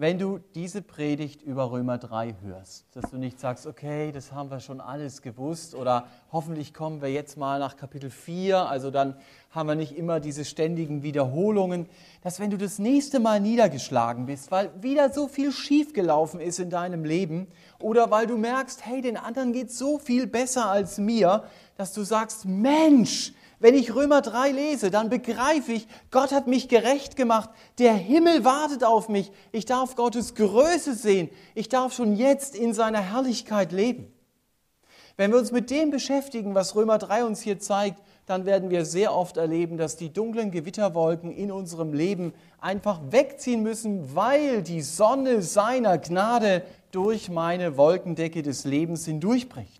wenn 0.00 0.16
du 0.16 0.38
diese 0.54 0.80
Predigt 0.80 1.42
über 1.42 1.72
Römer 1.72 1.98
3 1.98 2.36
hörst, 2.42 2.86
dass 2.94 3.10
du 3.10 3.16
nicht 3.18 3.40
sagst, 3.40 3.66
okay, 3.66 4.12
das 4.12 4.30
haben 4.30 4.48
wir 4.48 4.60
schon 4.60 4.80
alles 4.80 5.22
gewusst 5.22 5.74
oder 5.74 6.06
hoffentlich 6.30 6.72
kommen 6.72 7.02
wir 7.02 7.10
jetzt 7.10 7.36
mal 7.36 7.58
nach 7.58 7.76
Kapitel 7.76 8.08
4, 8.08 8.68
also 8.68 8.92
dann 8.92 9.16
haben 9.50 9.68
wir 9.68 9.74
nicht 9.74 9.96
immer 9.96 10.20
diese 10.20 10.44
ständigen 10.44 11.02
Wiederholungen, 11.02 11.88
dass 12.22 12.38
wenn 12.38 12.50
du 12.50 12.56
das 12.56 12.78
nächste 12.78 13.18
Mal 13.18 13.40
niedergeschlagen 13.40 14.26
bist, 14.26 14.52
weil 14.52 14.70
wieder 14.80 15.12
so 15.12 15.26
viel 15.26 15.50
schiefgelaufen 15.50 16.38
ist 16.38 16.60
in 16.60 16.70
deinem 16.70 17.04
Leben 17.04 17.48
oder 17.80 18.08
weil 18.12 18.28
du 18.28 18.36
merkst, 18.36 18.86
hey, 18.86 19.02
den 19.02 19.16
anderen 19.16 19.52
geht 19.52 19.72
so 19.72 19.98
viel 19.98 20.28
besser 20.28 20.70
als 20.70 20.98
mir, 20.98 21.42
dass 21.76 21.92
du 21.92 22.04
sagst, 22.04 22.44
Mensch, 22.44 23.32
wenn 23.60 23.74
ich 23.74 23.94
Römer 23.94 24.22
3 24.22 24.50
lese, 24.52 24.90
dann 24.90 25.10
begreife 25.10 25.72
ich, 25.72 25.88
Gott 26.10 26.30
hat 26.30 26.46
mich 26.46 26.68
gerecht 26.68 27.16
gemacht. 27.16 27.50
Der 27.78 27.94
Himmel 27.94 28.44
wartet 28.44 28.84
auf 28.84 29.08
mich. 29.08 29.32
Ich 29.50 29.64
darf 29.64 29.96
Gottes 29.96 30.34
Größe 30.34 30.94
sehen. 30.94 31.28
Ich 31.54 31.68
darf 31.68 31.92
schon 31.92 32.14
jetzt 32.14 32.54
in 32.54 32.72
seiner 32.72 33.00
Herrlichkeit 33.00 33.72
leben. 33.72 34.12
Wenn 35.16 35.32
wir 35.32 35.38
uns 35.38 35.50
mit 35.50 35.70
dem 35.70 35.90
beschäftigen, 35.90 36.54
was 36.54 36.76
Römer 36.76 36.98
3 36.98 37.24
uns 37.24 37.40
hier 37.40 37.58
zeigt, 37.58 38.00
dann 38.26 38.46
werden 38.46 38.70
wir 38.70 38.84
sehr 38.84 39.12
oft 39.12 39.36
erleben, 39.36 39.76
dass 39.76 39.96
die 39.96 40.12
dunklen 40.12 40.52
Gewitterwolken 40.52 41.32
in 41.32 41.50
unserem 41.50 41.92
Leben 41.92 42.34
einfach 42.60 43.00
wegziehen 43.10 43.64
müssen, 43.64 44.14
weil 44.14 44.62
die 44.62 44.82
Sonne 44.82 45.42
seiner 45.42 45.98
Gnade 45.98 46.62
durch 46.92 47.30
meine 47.30 47.76
Wolkendecke 47.76 48.42
des 48.42 48.64
Lebens 48.64 49.06
hindurchbricht. 49.06 49.77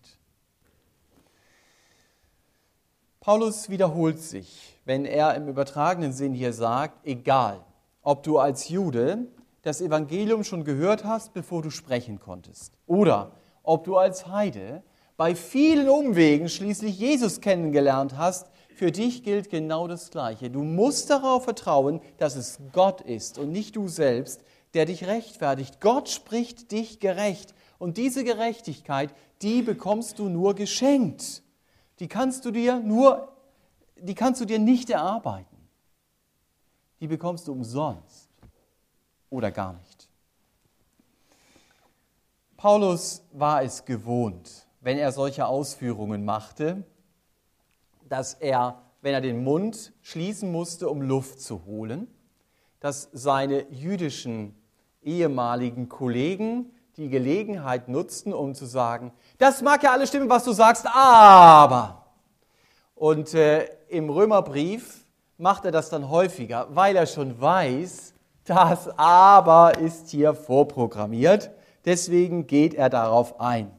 Paulus 3.29 3.69
wiederholt 3.69 4.23
sich, 4.23 4.81
wenn 4.87 5.05
er 5.05 5.35
im 5.35 5.49
übertragenen 5.49 6.15
Sinn 6.15 6.33
hier 6.33 6.55
sagt, 6.55 7.07
egal, 7.07 7.63
ob 8.01 8.23
du 8.23 8.39
als 8.39 8.71
Jude 8.71 9.27
das 9.61 9.83
Evangelium 9.83 10.45
schon 10.45 10.65
gehört 10.65 11.05
hast, 11.05 11.35
bevor 11.35 11.61
du 11.61 11.69
sprechen 11.69 12.21
konntest, 12.21 12.73
oder 12.87 13.33
ob 13.63 13.85
du 13.85 13.99
als 13.99 14.29
Heide 14.29 14.83
bei 15.19 15.35
vielen 15.35 15.91
Umwegen 15.91 16.49
schließlich 16.49 16.99
Jesus 16.99 17.43
kennengelernt 17.43 18.17
hast, 18.17 18.51
für 18.75 18.91
dich 18.91 19.23
gilt 19.25 19.51
genau 19.51 19.89
das 19.89 20.11
Gleiche. 20.11 20.49
Du 20.49 20.63
musst 20.63 21.11
darauf 21.11 21.45
vertrauen, 21.45 22.01
dass 22.17 22.35
es 22.35 22.59
Gott 22.73 23.03
ist 23.03 23.39
und 23.39 23.53
nicht 23.53 23.77
du 23.77 23.89
selbst, 23.89 24.41
der 24.73 24.87
dich 24.87 25.07
rechtfertigt. 25.07 25.83
Gott 25.83 26.09
spricht 26.09 26.71
dich 26.73 26.99
gerecht 26.99 27.55
und 27.79 27.99
diese 27.99 28.25
Gerechtigkeit, 28.25 29.11
die 29.43 29.61
bekommst 29.61 30.19
du 30.19 30.31
nur 30.31 30.55
geschenkt 30.55 31.43
die 31.99 32.09
kannst 32.09 32.45
du 32.45 32.51
dir 32.51 32.81
nur, 32.81 33.33
die 33.97 34.15
kannst 34.15 34.41
du 34.41 34.45
dir 34.45 34.59
nicht 34.59 34.91
erarbeiten. 34.91 35.57
Die 37.01 37.07
bekommst 37.07 37.49
du 37.49 37.53
umsonst 37.53 38.29
oder 39.31 39.51
gar 39.51 39.73
nicht. 39.75 40.09
Paulus 42.57 43.23
war 43.33 43.63
es 43.63 43.85
gewohnt, 43.85 44.67
wenn 44.81 44.99
er 44.99 45.13
solche 45.13 45.47
Ausführungen 45.47 46.25
machte, 46.25 46.85
dass 48.09 48.35
er, 48.35 48.83
wenn 49.01 49.15
er 49.15 49.21
den 49.21 49.45
Mund 49.45 49.93
schließen 50.03 50.51
musste, 50.51 50.89
um 50.89 51.03
Luft 51.03 51.41
zu 51.41 51.65
holen, 51.67 52.09
dass 52.81 53.11
seine 53.13 53.71
jüdischen 53.71 54.57
ehemaligen 55.03 55.89
Kollegen 55.89 56.73
die 56.99 57.09
Gelegenheit 57.09 57.89
nutzten, 57.89 58.35
um 58.35 58.55
zu 58.55 58.67
sagen, 58.67 59.13
das 59.39 59.63
mag 59.63 59.85
ja 59.85 59.93
alles 59.93 60.09
stimmen, 60.09 60.29
was 60.29 60.43
du 60.43 60.53
sagst, 60.53 60.85
aber. 60.93 62.05
Und 62.97 63.35
äh, 63.35 63.67
im 63.89 64.11
Römerbrief 64.11 65.05
macht 65.37 65.65
er 65.65 65.71
das 65.71 65.91
dann 65.91 66.11
häufiger, 66.11 66.67
weil 66.71 66.97
er 66.97 67.07
schon 67.07 67.41
weiß, 67.41 68.15
das 68.45 68.89
aber 68.99 69.79
ist 69.79 70.09
hier 70.09 70.35
vorprogrammiert. 70.35 71.51
Deswegen 71.85 72.49
geht 72.49 72.75
er 72.75 72.91
darauf 72.91 73.41
ein. 73.41 73.71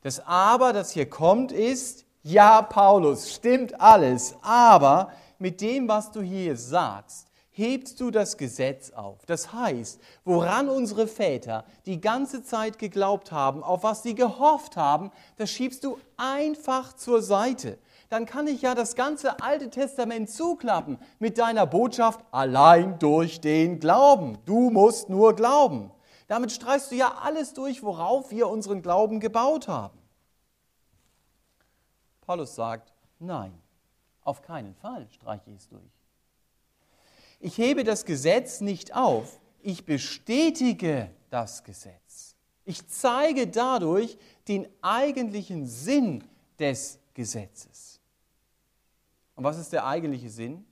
Das 0.00 0.26
aber, 0.26 0.72
das 0.72 0.90
hier 0.90 1.08
kommt, 1.08 1.52
ist, 1.52 2.06
ja, 2.22 2.62
Paulus, 2.62 3.30
stimmt 3.30 3.78
alles, 3.78 4.34
aber 4.40 5.10
mit 5.38 5.60
dem, 5.60 5.86
was 5.86 6.10
du 6.10 6.22
hier 6.22 6.56
sagst, 6.56 7.28
hebst 7.56 8.00
du 8.00 8.10
das 8.10 8.36
Gesetz 8.36 8.90
auf. 8.90 9.24
Das 9.26 9.52
heißt, 9.52 10.00
woran 10.24 10.68
unsere 10.68 11.06
Väter 11.06 11.64
die 11.86 12.00
ganze 12.00 12.42
Zeit 12.42 12.80
geglaubt 12.80 13.30
haben, 13.30 13.62
auf 13.62 13.84
was 13.84 14.02
sie 14.02 14.16
gehofft 14.16 14.76
haben, 14.76 15.12
das 15.36 15.50
schiebst 15.50 15.84
du 15.84 15.98
einfach 16.16 16.92
zur 16.94 17.22
Seite. 17.22 17.78
Dann 18.08 18.26
kann 18.26 18.48
ich 18.48 18.62
ja 18.62 18.74
das 18.74 18.96
ganze 18.96 19.40
Alte 19.40 19.70
Testament 19.70 20.30
zuklappen 20.30 20.98
mit 21.20 21.38
deiner 21.38 21.64
Botschaft 21.66 22.20
allein 22.32 22.98
durch 22.98 23.40
den 23.40 23.78
Glauben. 23.78 24.38
Du 24.46 24.70
musst 24.70 25.08
nur 25.08 25.34
glauben. 25.34 25.92
Damit 26.26 26.50
streichst 26.50 26.90
du 26.90 26.96
ja 26.96 27.14
alles 27.22 27.54
durch, 27.54 27.84
worauf 27.84 28.32
wir 28.32 28.48
unseren 28.48 28.82
Glauben 28.82 29.20
gebaut 29.20 29.68
haben. 29.68 29.98
Paulus 32.20 32.54
sagt, 32.54 32.92
nein, 33.20 33.52
auf 34.22 34.42
keinen 34.42 34.74
Fall 34.74 35.06
streiche 35.10 35.50
ich 35.50 35.58
es 35.58 35.68
durch. 35.68 35.93
Ich 37.44 37.58
hebe 37.58 37.84
das 37.84 38.06
Gesetz 38.06 38.62
nicht 38.62 38.94
auf, 38.94 39.38
ich 39.60 39.84
bestätige 39.84 41.10
das 41.28 41.62
Gesetz. 41.62 42.36
Ich 42.64 42.88
zeige 42.88 43.46
dadurch 43.46 44.16
den 44.48 44.66
eigentlichen 44.80 45.66
Sinn 45.66 46.24
des 46.58 46.98
Gesetzes. 47.12 48.00
Und 49.34 49.44
was 49.44 49.58
ist 49.58 49.74
der 49.74 49.84
eigentliche 49.84 50.30
Sinn? 50.30 50.64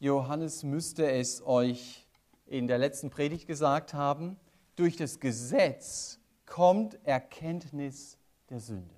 Johannes 0.00 0.64
müsste 0.64 1.08
es 1.08 1.46
euch 1.46 2.08
in 2.46 2.66
der 2.66 2.78
letzten 2.78 3.08
Predigt 3.08 3.46
gesagt 3.46 3.94
haben, 3.94 4.36
durch 4.74 4.96
das 4.96 5.20
Gesetz 5.20 6.18
kommt 6.44 6.98
Erkenntnis 7.06 8.18
der 8.50 8.58
Sünde. 8.58 8.96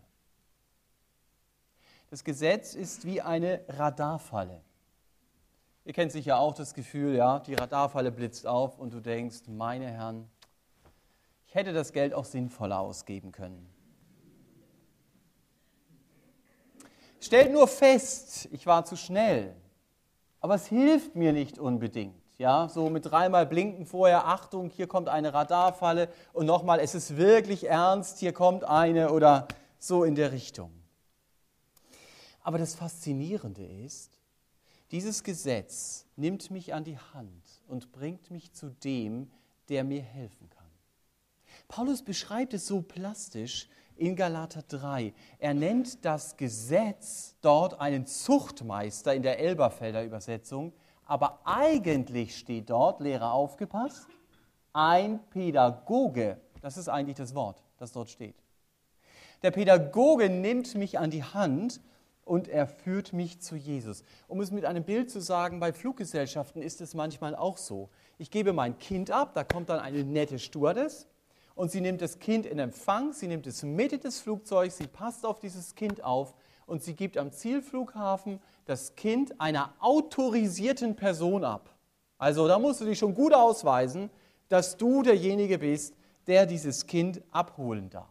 Das 2.09 2.25
Gesetz 2.25 2.73
ist 2.73 3.05
wie 3.05 3.21
eine 3.21 3.61
Radarfalle. 3.69 4.63
Ihr 5.87 5.93
kennt 5.93 6.11
sicher 6.11 6.41
auch 6.41 6.53
das 6.53 6.75
Gefühl, 6.75 7.15
ja, 7.15 7.39
die 7.39 7.55
Radarfalle 7.55 8.11
blitzt 8.11 8.45
auf 8.45 8.77
und 8.81 8.93
du 8.93 8.99
denkst, 8.99 9.43
meine 9.47 9.87
Herren, 9.87 10.29
ich 11.47 11.55
hätte 11.55 11.73
das 11.73 11.93
Geld 11.93 12.13
auch 12.13 12.25
sinnvoller 12.25 12.81
ausgeben 12.81 13.31
können. 13.31 13.73
Stellt 17.21 17.53
nur 17.53 17.69
fest, 17.69 18.49
ich 18.51 18.67
war 18.67 18.85
zu 18.85 18.97
schnell. 18.97 19.55
Aber 20.41 20.57
es 20.57 20.67
hilft 20.67 21.15
mir 21.15 21.33
nicht 21.33 21.57
unbedingt. 21.57 22.21
Ja, 22.37 22.69
so 22.69 22.91
mit 22.91 23.07
dreimal 23.07 23.47
blinken 23.47 23.87
vorher, 23.87 24.27
Achtung, 24.27 24.71
hier 24.71 24.89
kommt 24.89 25.09
eine 25.09 25.35
Radarfalle 25.35 26.09
und 26.33 26.47
nochmal, 26.47 26.81
es 26.81 26.97
ist 26.97 27.17
wirklich 27.17 27.69
ernst, 27.69 28.19
hier 28.19 28.33
kommt 28.33 28.65
eine 28.65 29.13
oder 29.13 29.47
so 29.79 30.03
in 30.03 30.17
der 30.17 30.33
Richtung. 30.33 30.73
Aber 32.43 32.59
das 32.59 32.75
Faszinierende 32.75 33.65
ist, 33.65 34.16
dieses 34.91 35.23
Gesetz 35.23 36.07
nimmt 36.17 36.51
mich 36.51 36.75
an 36.75 36.85
die 36.85 36.99
Hand 36.99 37.43
und 37.69 37.93
bringt 37.93 38.31
mich 38.31 38.53
zu 38.53 38.71
dem, 38.71 39.31
der 39.69 39.85
mir 39.85 40.03
helfen 40.03 40.49
kann. 40.51 40.65
Paulus 41.69 42.03
beschreibt 42.03 42.55
es 42.55 42.67
so 42.67 42.83
plastisch 42.83 43.69
in 43.97 44.15
Galater 44.15 44.63
3. 44.63 45.13
Er 45.39 45.55
nennt 45.55 46.05
das 46.05 46.37
Gesetz 46.37 47.35
dort 47.41 47.81
einen 47.81 48.07
Zuchtmeister 48.07 49.15
in 49.15 49.23
der 49.23 49.39
Elberfelder 49.41 50.05
Übersetzung, 50.05 50.73
aber 51.07 51.41
eigentlich 51.45 52.37
steht 52.37 52.71
dort, 52.71 53.01
Lehrer 53.01 53.33
aufgepasst, 53.33 54.07
ein 54.73 55.21
Pädagoge. 55.31 56.41
Das 56.61 56.77
ist 56.77 56.89
eigentlich 56.89 57.17
das 57.17 57.35
Wort, 57.35 57.63
das 57.79 57.93
dort 57.93 58.11
steht. 58.11 58.37
Der 59.43 59.51
Pädagoge 59.51 60.29
nimmt 60.29 60.75
mich 60.75 60.99
an 60.99 61.11
die 61.11 61.25
Hand 61.25 61.81
und 62.27 62.49
er 62.49 62.67
führt 62.67 63.13
mich 63.13 63.41
zu 63.41 63.57
Jesus. 63.57 64.03
Um 64.29 64.41
es 64.41 64.51
mit 64.51 64.67
einem 64.67 64.85
Bild 64.85 65.11
zu 65.11 65.21
sagen, 65.21 65.61
bei 65.61 65.73
Fluggesellschaften 65.73 66.61
ist 66.61 66.81
es 66.81 66.93
manchmal 66.93 67.35
auch 67.37 67.57
so. 67.57 67.89
Ich 68.19 68.31
gebe 68.31 68.53
mein 68.53 68.79
Kind 68.79 69.11
ab, 69.11 69.33
da 69.33 69.45
kommt 69.45 69.71
dann 69.71 69.79
eine 69.79 70.05
nette 70.05 70.39
Stewardess 70.39 71.07
und 71.55 71.71
sie 71.71 71.81
nimmt 71.81 72.03
das 72.03 72.19
Kind 72.19 72.45
in 72.45 72.59
Empfang, 72.59 73.13
sie 73.13 73.29
nimmt 73.29 73.47
es 73.47 73.63
Mitte 73.63 73.99
des 73.99 74.19
Flugzeugs, 74.19 74.77
sie 74.77 74.89
passt 74.89 75.25
auf 75.25 75.39
dieses 75.39 75.77
Kind 75.77 76.03
auf 76.03 76.35
und 76.67 76.83
sie 76.83 76.95
gibt 76.95 77.17
am 77.17 77.31
Zielflughafen 77.31 78.41
das 78.67 78.97
Kind 78.97 79.41
einer 79.41 79.73
autorisierten 79.79 80.97
Person 80.97 81.45
ab. 81.45 81.71
Also 82.19 82.49
da 82.49 82.59
musst 82.59 82.81
du 82.81 82.87
dich 82.87 82.99
schon 82.99 83.15
gut 83.15 83.33
ausweisen, 83.35 84.11
dass 84.49 84.77
du 84.77 85.05
derjenige 85.05 85.59
bist, 85.59 85.95
der 86.27 86.45
dieses 86.45 86.89
Kind 86.89 87.23
abholen 87.31 87.89
darf. 87.89 88.09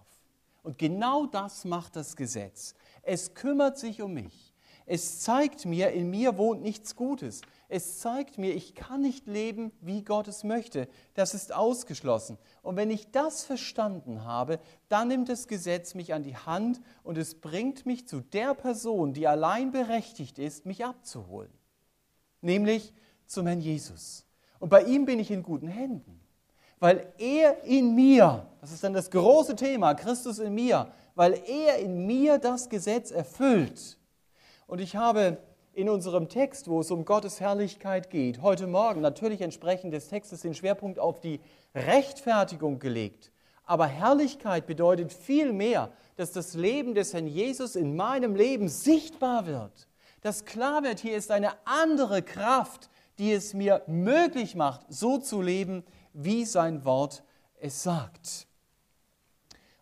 Und 0.63 0.77
genau 0.77 1.25
das 1.25 1.65
macht 1.65 1.97
das 1.97 2.15
Gesetz. 2.15 2.75
Es 3.05 3.33
kümmert 3.33 3.77
sich 3.77 4.01
um 4.01 4.13
mich. 4.13 4.53
Es 4.87 5.21
zeigt 5.21 5.65
mir, 5.65 5.91
in 5.91 6.11
mir 6.11 6.37
wohnt 6.37 6.61
nichts 6.61 6.95
Gutes. 6.95 7.41
Es 7.69 7.99
zeigt 7.99 8.37
mir, 8.37 8.53
ich 8.53 8.75
kann 8.75 9.01
nicht 9.01 9.25
leben, 9.25 9.71
wie 9.81 10.03
Gott 10.03 10.27
es 10.27 10.43
möchte. 10.43 10.87
Das 11.15 11.33
ist 11.33 11.53
ausgeschlossen. 11.53 12.37
Und 12.61 12.75
wenn 12.75 12.91
ich 12.91 13.09
das 13.09 13.43
verstanden 13.43 14.25
habe, 14.25 14.59
dann 14.87 15.07
nimmt 15.07 15.29
das 15.29 15.47
Gesetz 15.47 15.95
mich 15.95 16.13
an 16.13 16.21
die 16.21 16.37
Hand 16.37 16.81
und 17.01 17.17
es 17.17 17.33
bringt 17.33 17.87
mich 17.87 18.07
zu 18.07 18.21
der 18.21 18.53
Person, 18.53 19.13
die 19.13 19.27
allein 19.27 19.71
berechtigt 19.71 20.37
ist, 20.37 20.67
mich 20.67 20.85
abzuholen. 20.85 21.51
Nämlich 22.41 22.93
zum 23.25 23.47
Herrn 23.47 23.61
Jesus. 23.61 24.25
Und 24.59 24.69
bei 24.69 24.83
ihm 24.83 25.05
bin 25.05 25.19
ich 25.19 25.31
in 25.31 25.41
guten 25.41 25.67
Händen, 25.67 26.21
weil 26.79 27.11
er 27.17 27.63
in 27.63 27.95
mir, 27.95 28.45
das 28.61 28.71
ist 28.71 28.83
dann 28.83 28.93
das 28.93 29.09
große 29.09 29.55
Thema, 29.55 29.95
Christus 29.95 30.37
in 30.37 30.53
mir, 30.53 30.91
weil 31.15 31.41
er 31.47 31.79
in 31.79 32.05
mir 32.05 32.37
das 32.37 32.69
Gesetz 32.69 33.11
erfüllt. 33.11 33.97
Und 34.67 34.81
ich 34.81 34.95
habe 34.95 35.37
in 35.73 35.89
unserem 35.89 36.29
Text, 36.29 36.69
wo 36.69 36.79
es 36.79 36.91
um 36.91 37.03
Gottes 37.03 37.39
Herrlichkeit 37.39 38.09
geht, 38.09 38.41
heute 38.41 38.67
Morgen 38.67 39.01
natürlich 39.01 39.41
entsprechend 39.41 39.93
des 39.93 40.07
Textes 40.07 40.41
den 40.41 40.53
Schwerpunkt 40.53 40.99
auf 40.99 41.19
die 41.19 41.41
Rechtfertigung 41.73 42.79
gelegt. 42.79 43.31
Aber 43.65 43.87
Herrlichkeit 43.87 44.67
bedeutet 44.67 45.11
viel 45.11 45.51
mehr, 45.51 45.91
dass 46.15 46.31
das 46.31 46.53
Leben 46.53 46.93
des 46.93 47.13
Herrn 47.13 47.27
Jesus 47.27 47.75
in 47.75 47.95
meinem 47.95 48.35
Leben 48.35 48.69
sichtbar 48.69 49.47
wird. 49.47 49.87
Dass 50.21 50.45
klar 50.45 50.83
wird, 50.83 50.99
hier 50.99 51.17
ist 51.17 51.31
eine 51.31 51.51
andere 51.65 52.21
Kraft, 52.21 52.89
die 53.17 53.31
es 53.31 53.53
mir 53.53 53.81
möglich 53.87 54.55
macht, 54.55 54.81
so 54.89 55.17
zu 55.17 55.41
leben, 55.41 55.83
wie 56.13 56.45
sein 56.45 56.85
Wort 56.85 57.23
es 57.59 57.83
sagt. 57.83 58.47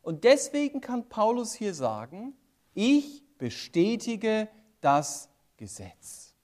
Und 0.04 0.26
deswegen 0.26 0.82
kann 0.82 1.10
Paulus 1.10 1.54
hier 1.54 1.74
sagen, 1.74 2.36
ich 2.76 3.24
bestätige 3.38 4.49
das 4.82 5.30
Gesetz. 5.58 6.36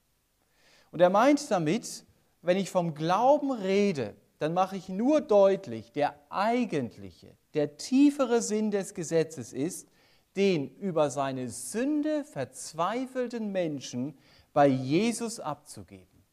Und 0.92 1.02
er 1.02 1.10
meint 1.10 1.52
damit, 1.52 2.06
wenn 2.42 2.58
ich 2.58 2.72
vom 2.72 2.96
Glauben 2.96 3.52
rede, 3.52 4.16
dann 4.40 4.54
mache 4.54 4.78
ich 4.78 4.88
nur 4.88 5.20
deutlich, 5.20 5.92
der 5.92 6.16
eigentliche, 6.30 7.36
der 7.54 7.76
tiefere 7.78 8.42
Sinn 8.42 8.72
des 8.72 8.94
Gesetzes 8.94 9.52
ist, 9.52 9.90
den 10.38 10.74
über 10.78 11.10
seine 11.10 11.50
Sünde 11.50 12.24
verzweifelten 12.24 13.52
Menschen 13.52 14.18
bei 14.54 14.68
Jesus 14.68 15.42
abzugeben. 15.42 16.24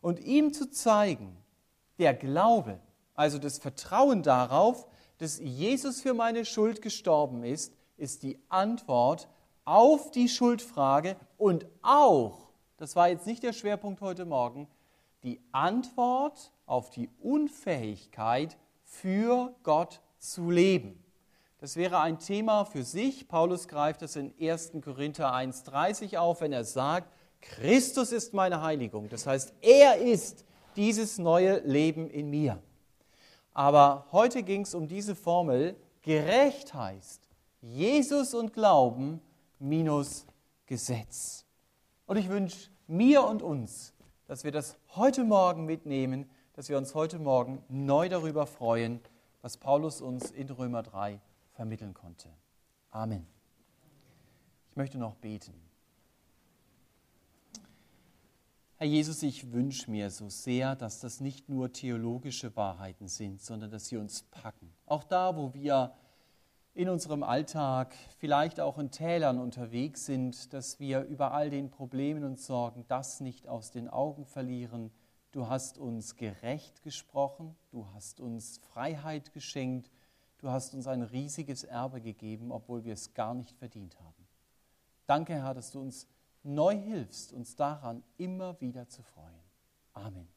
Und 0.00 0.18
ihm 0.18 0.52
zu 0.52 0.68
zeigen, 0.68 1.36
der 1.98 2.14
Glaube, 2.14 2.80
also 3.14 3.38
das 3.38 3.58
Vertrauen 3.58 4.24
darauf, 4.24 4.88
dass 5.18 5.38
Jesus 5.38 6.00
für 6.00 6.14
meine 6.14 6.44
Schuld 6.44 6.82
gestorben 6.82 7.44
ist, 7.44 7.72
ist 7.96 8.22
die 8.22 8.38
Antwort 8.48 9.28
auf 9.64 10.10
die 10.10 10.28
Schuldfrage 10.28 11.16
und 11.36 11.66
auch, 11.82 12.48
das 12.76 12.96
war 12.96 13.08
jetzt 13.08 13.26
nicht 13.26 13.42
der 13.42 13.52
Schwerpunkt 13.52 14.00
heute 14.00 14.24
Morgen, 14.24 14.68
die 15.24 15.40
Antwort 15.52 16.52
auf 16.66 16.90
die 16.90 17.10
Unfähigkeit 17.20 18.56
für 18.84 19.54
Gott 19.62 20.00
zu 20.18 20.50
leben. 20.50 21.02
Das 21.60 21.74
wäre 21.74 22.00
ein 22.00 22.20
Thema 22.20 22.64
für 22.64 22.84
sich. 22.84 23.26
Paulus 23.26 23.66
greift 23.66 24.02
das 24.02 24.14
in 24.14 24.32
1. 24.40 24.72
Korinther 24.82 25.34
1.30 25.34 26.16
auf, 26.16 26.40
wenn 26.40 26.52
er 26.52 26.64
sagt, 26.64 27.12
Christus 27.40 28.12
ist 28.12 28.32
meine 28.32 28.62
Heiligung. 28.62 29.08
Das 29.08 29.26
heißt, 29.26 29.52
er 29.60 29.98
ist 29.98 30.44
dieses 30.76 31.18
neue 31.18 31.58
Leben 31.60 32.08
in 32.08 32.30
mir. 32.30 32.62
Aber 33.58 34.06
heute 34.12 34.44
ging 34.44 34.60
es 34.60 34.72
um 34.72 34.86
diese 34.86 35.16
Formel, 35.16 35.74
gerecht 36.02 36.74
heißt, 36.74 37.28
Jesus 37.60 38.32
und 38.32 38.52
Glauben 38.52 39.20
minus 39.58 40.26
Gesetz. 40.66 41.44
Und 42.06 42.18
ich 42.18 42.28
wünsche 42.28 42.70
mir 42.86 43.24
und 43.24 43.42
uns, 43.42 43.94
dass 44.28 44.44
wir 44.44 44.52
das 44.52 44.76
heute 44.94 45.24
Morgen 45.24 45.64
mitnehmen, 45.64 46.30
dass 46.52 46.68
wir 46.68 46.78
uns 46.78 46.94
heute 46.94 47.18
Morgen 47.18 47.60
neu 47.68 48.08
darüber 48.08 48.46
freuen, 48.46 49.00
was 49.42 49.56
Paulus 49.56 50.00
uns 50.00 50.30
in 50.30 50.48
Römer 50.50 50.84
3 50.84 51.20
vermitteln 51.50 51.94
konnte. 51.94 52.28
Amen. 52.92 53.26
Ich 54.70 54.76
möchte 54.76 54.98
noch 54.98 55.16
beten. 55.16 55.67
Herr 58.80 58.86
Jesus, 58.86 59.24
ich 59.24 59.50
wünsche 59.50 59.90
mir 59.90 60.08
so 60.08 60.28
sehr, 60.28 60.76
dass 60.76 61.00
das 61.00 61.18
nicht 61.18 61.48
nur 61.48 61.72
theologische 61.72 62.54
Wahrheiten 62.54 63.08
sind, 63.08 63.42
sondern 63.42 63.72
dass 63.72 63.88
sie 63.88 63.96
uns 63.96 64.22
packen. 64.22 64.72
Auch 64.86 65.02
da, 65.02 65.36
wo 65.36 65.52
wir 65.52 65.92
in 66.74 66.88
unserem 66.88 67.24
Alltag, 67.24 67.92
vielleicht 68.18 68.60
auch 68.60 68.78
in 68.78 68.92
Tälern 68.92 69.40
unterwegs 69.40 70.06
sind, 70.06 70.52
dass 70.52 70.78
wir 70.78 71.00
über 71.06 71.32
all 71.32 71.50
den 71.50 71.70
Problemen 71.72 72.22
und 72.22 72.38
Sorgen 72.38 72.84
das 72.86 73.18
nicht 73.18 73.48
aus 73.48 73.72
den 73.72 73.88
Augen 73.88 74.24
verlieren. 74.24 74.92
Du 75.32 75.48
hast 75.48 75.76
uns 75.76 76.14
gerecht 76.14 76.84
gesprochen, 76.84 77.56
du 77.72 77.84
hast 77.94 78.20
uns 78.20 78.58
Freiheit 78.58 79.32
geschenkt, 79.32 79.90
du 80.38 80.50
hast 80.50 80.72
uns 80.74 80.86
ein 80.86 81.02
riesiges 81.02 81.64
Erbe 81.64 82.00
gegeben, 82.00 82.52
obwohl 82.52 82.84
wir 82.84 82.92
es 82.92 83.12
gar 83.12 83.34
nicht 83.34 83.58
verdient 83.58 83.98
haben. 83.98 84.28
Danke, 85.08 85.34
Herr, 85.34 85.54
dass 85.54 85.72
du 85.72 85.80
uns 85.80 86.06
neu 86.42 86.76
hilfst, 86.76 87.32
uns 87.32 87.56
daran 87.56 88.02
immer 88.16 88.60
wieder 88.60 88.88
zu 88.88 89.02
freuen. 89.02 89.42
Amen. 89.92 90.28